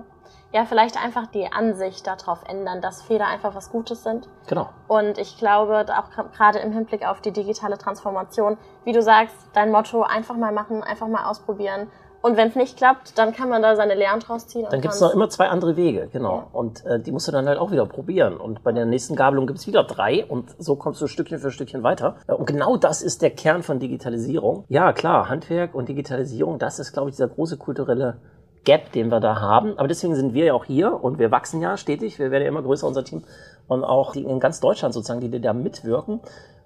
ja, 0.52 0.64
vielleicht 0.64 1.02
einfach 1.02 1.26
die 1.28 1.50
Ansicht 1.52 2.06
darauf 2.06 2.42
ändern, 2.48 2.80
dass 2.80 3.02
Fehler 3.02 3.26
einfach 3.26 3.54
was 3.54 3.70
Gutes 3.70 4.02
sind. 4.02 4.28
Genau. 4.48 4.68
Und 4.88 5.18
ich 5.18 5.38
glaube, 5.38 5.86
auch 5.88 6.32
gerade 6.32 6.58
im 6.58 6.72
Hinblick 6.72 7.06
auf 7.06 7.20
die 7.20 7.32
digitale 7.32 7.78
Transformation, 7.78 8.58
wie 8.84 8.92
du 8.92 9.02
sagst, 9.02 9.36
dein 9.52 9.70
Motto 9.70 10.02
einfach 10.02 10.36
mal 10.36 10.52
machen, 10.52 10.82
einfach 10.82 11.06
mal 11.06 11.24
ausprobieren. 11.24 11.88
Und 12.22 12.36
wenn 12.36 12.48
es 12.48 12.54
nicht 12.54 12.76
klappt, 12.76 13.16
dann 13.16 13.32
kann 13.32 13.48
man 13.48 13.62
da 13.62 13.76
seine 13.76 13.94
Lehren 13.94 14.20
draus 14.20 14.46
ziehen. 14.46 14.66
Dann 14.70 14.82
gibt 14.82 14.92
es 14.92 15.00
noch 15.00 15.14
immer 15.14 15.30
zwei 15.30 15.48
andere 15.48 15.76
Wege, 15.76 16.08
genau. 16.12 16.36
Ja. 16.36 16.46
Und 16.52 16.84
äh, 16.84 17.00
die 17.00 17.12
musst 17.12 17.28
du 17.28 17.32
dann 17.32 17.46
halt 17.46 17.58
auch 17.58 17.70
wieder 17.70 17.86
probieren. 17.86 18.36
Und 18.36 18.62
bei 18.62 18.72
der 18.72 18.84
nächsten 18.84 19.16
Gabelung 19.16 19.46
gibt 19.46 19.58
es 19.58 19.66
wieder 19.66 19.84
drei 19.84 20.26
und 20.26 20.54
so 20.58 20.76
kommst 20.76 21.00
du 21.00 21.06
Stückchen 21.06 21.38
für 21.38 21.50
Stückchen 21.50 21.82
weiter. 21.82 22.16
Äh, 22.26 22.34
und 22.34 22.46
genau 22.46 22.76
das 22.76 23.00
ist 23.00 23.22
der 23.22 23.30
Kern 23.30 23.62
von 23.62 23.78
Digitalisierung. 23.78 24.64
Ja, 24.68 24.92
klar, 24.92 25.30
Handwerk 25.30 25.74
und 25.74 25.88
Digitalisierung, 25.88 26.58
das 26.58 26.78
ist, 26.78 26.92
glaube 26.92 27.08
ich, 27.08 27.16
dieser 27.16 27.28
große 27.28 27.56
kulturelle 27.56 28.18
Gap, 28.64 28.92
den 28.92 29.08
wir 29.08 29.20
da 29.20 29.40
haben. 29.40 29.78
Aber 29.78 29.88
deswegen 29.88 30.14
sind 30.14 30.34
wir 30.34 30.46
ja 30.46 30.54
auch 30.54 30.64
hier 30.64 31.02
und 31.02 31.18
wir 31.18 31.30
wachsen 31.30 31.60
ja 31.60 31.76
stetig. 31.76 32.18
Wir 32.18 32.30
werden 32.30 32.42
ja 32.42 32.48
immer 32.48 32.62
größer, 32.62 32.86
unser 32.86 33.04
Team. 33.04 33.24
Und 33.68 33.84
auch 33.84 34.14
in 34.14 34.40
ganz 34.40 34.60
Deutschland 34.60 34.94
sozusagen, 34.94 35.20
die 35.20 35.40
da 35.40 35.52
mitwirken. 35.52 36.20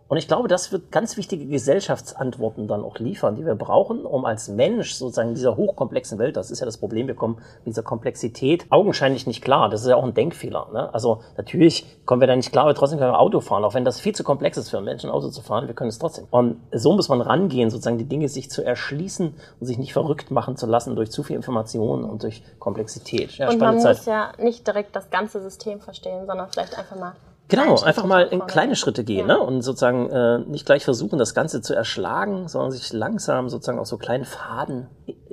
Und 0.07 0.19
ich 0.19 0.29
glaube, 0.29 0.49
das 0.49 0.71
wird 0.71 0.93
ganz 0.93 1.17
wichtige 1.17 1.47
Gesellschaftsantworten 1.47 2.69
dann 2.69 2.85
auch 2.85 2.99
liefern, 2.99 3.37
die 3.37 3.47
wir 3.47 3.55
brauchen, 3.55 4.05
um 4.05 4.27
als 4.27 4.49
Mensch 4.49 4.95
sozusagen 4.95 5.31
in 5.31 5.35
dieser 5.35 5.57
hochkomplexen 5.57 6.19
Welt, 6.19 6.37
das 6.37 6.51
ist 6.51 6.61
ja 6.61 6.67
das 6.67 6.77
Problem, 6.77 7.07
wir 7.07 7.15
kommen 7.15 7.37
mit 7.65 7.69
dieser 7.69 7.83
Komplexität 7.83 8.67
augenscheinlich 8.69 9.27
nicht 9.27 9.43
klar. 9.43 9.71
Das 9.71 9.81
ist 9.81 9.89
ja 9.89 9.97
auch 9.97 10.05
ein 10.05 10.13
Denkfehler. 10.13 10.69
Ne? 10.73 10.93
Also 10.93 11.23
natürlich 11.39 11.87
kommen 12.05 12.21
wir 12.21 12.29
da 12.29 12.37
nicht 12.37 12.53
klar, 12.53 12.65
aber 12.65 12.75
trotzdem 12.75 12.99
können 12.99 13.13
wir 13.13 13.19
Auto 13.19 13.41
fahren, 13.41 13.65
auch 13.65 13.73
wenn 13.73 13.85
das 13.85 13.99
viel 13.99 14.15
zu 14.15 14.25
komplex 14.25 14.59
ist 14.59 14.69
für 14.69 14.77
einen 14.77 14.85
Menschen, 14.85 15.09
Auto 15.09 15.31
zu 15.31 15.41
fahren, 15.41 15.69
wir 15.69 15.75
können 15.75 15.89
es 15.89 15.99
trotzdem. 15.99 16.27
Und 16.31 16.61
so 16.71 16.93
muss 16.93 17.09
man 17.09 17.23
rangehen, 17.23 17.71
sozusagen 17.71 17.99
die 17.99 18.05
Dinge 18.05 18.29
sich 18.29 18.51
zu 18.51 18.63
erschließen 18.63 19.35
und 19.61 19.67
sich 19.67 19.79
nicht 19.79 19.95
verrückt 19.95 20.31
machen 20.31 20.57
zu 20.57 20.67
lassen 20.67 20.97
durch 20.97 21.11
zu 21.11 21.23
viel 21.23 21.37
Information 21.37 22.05
und 22.05 22.23
durch 22.23 22.43
Komplexität. 22.59 23.39
Ja, 23.39 23.49
und 23.49 23.59
man 23.59 23.81
Zeit. 23.81 23.97
muss 23.97 24.07
ja 24.07 24.33
nicht 24.39 24.67
direkt 24.67 24.95
das 24.95 25.09
ganze 25.09 25.41
System 25.41 25.81
verstehen, 25.81 26.27
sondern 26.27 26.49
vielleicht 26.51 26.79
einfach 26.79 26.97
mal 26.97 27.15
Genau, 27.49 27.81
einfach 27.83 28.05
mal 28.05 28.23
in 28.29 28.47
kleine 28.47 28.75
Schritte 28.75 29.05
gehen 29.05 29.29
ja. 29.29 29.37
ne? 29.37 29.41
und 29.41 29.61
sozusagen 29.63 30.09
äh, 30.11 30.39
nicht 30.39 30.65
gleich 30.65 30.85
versuchen, 30.85 31.19
das 31.19 31.35
Ganze 31.35 31.61
zu 31.61 31.75
erschlagen, 31.75 32.49
sondern 32.49 32.71
sich 32.71 32.93
langsam 32.93 33.49
sozusagen 33.51 33.79
auf 33.79 33.87
so 33.87 33.99
kleine 33.99 34.25
Faden 34.25 34.89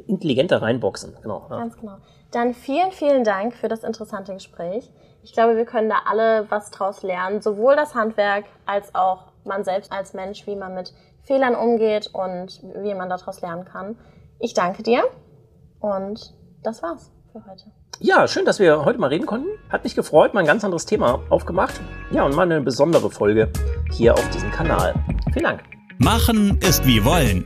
intelligenter 0.07 0.61
reinboxen. 0.61 1.15
Genau, 1.21 1.47
ja. 1.49 1.57
Ganz 1.57 1.77
genau. 1.77 1.97
Dann 2.31 2.53
vielen, 2.53 2.91
vielen 2.91 3.23
Dank 3.23 3.55
für 3.55 3.69
das 3.69 3.83
interessante 3.83 4.33
Gespräch. 4.33 4.89
Ich 5.23 5.33
glaube, 5.33 5.55
wir 5.55 5.65
können 5.65 5.89
da 5.89 6.01
alle 6.09 6.49
was 6.49 6.71
draus 6.71 7.03
lernen, 7.03 7.41
sowohl 7.41 7.75
das 7.75 7.95
Handwerk 7.95 8.45
als 8.65 8.93
auch 8.93 9.27
man 9.45 9.63
selbst 9.63 9.91
als 9.91 10.13
Mensch, 10.13 10.45
wie 10.47 10.55
man 10.55 10.75
mit 10.75 10.93
Fehlern 11.23 11.55
umgeht 11.55 12.09
und 12.13 12.61
wie 12.83 12.93
man 12.93 13.09
daraus 13.09 13.41
lernen 13.41 13.65
kann. 13.65 13.97
Ich 14.39 14.53
danke 14.53 14.83
dir 14.83 15.03
und 15.79 16.33
das 16.63 16.81
war's 16.83 17.11
für 17.31 17.45
heute. 17.45 17.63
Ja, 17.99 18.27
schön, 18.27 18.45
dass 18.45 18.59
wir 18.59 18.83
heute 18.83 18.99
mal 18.99 19.07
reden 19.07 19.25
konnten. 19.25 19.47
Hat 19.69 19.83
mich 19.83 19.95
gefreut, 19.95 20.33
mal 20.33 20.41
ein 20.41 20.45
ganz 20.45 20.63
anderes 20.63 20.85
Thema 20.85 21.21
aufgemacht. 21.29 21.79
Ja, 22.11 22.23
und 22.23 22.35
mal 22.35 22.43
eine 22.43 22.61
besondere 22.61 23.09
Folge 23.09 23.49
hier 23.91 24.13
auf 24.13 24.29
diesem 24.31 24.51
Kanal. 24.51 24.93
Vielen 25.31 25.45
Dank. 25.45 25.63
Machen 25.97 26.57
ist 26.61 26.85
wie 26.85 27.05
wollen, 27.05 27.45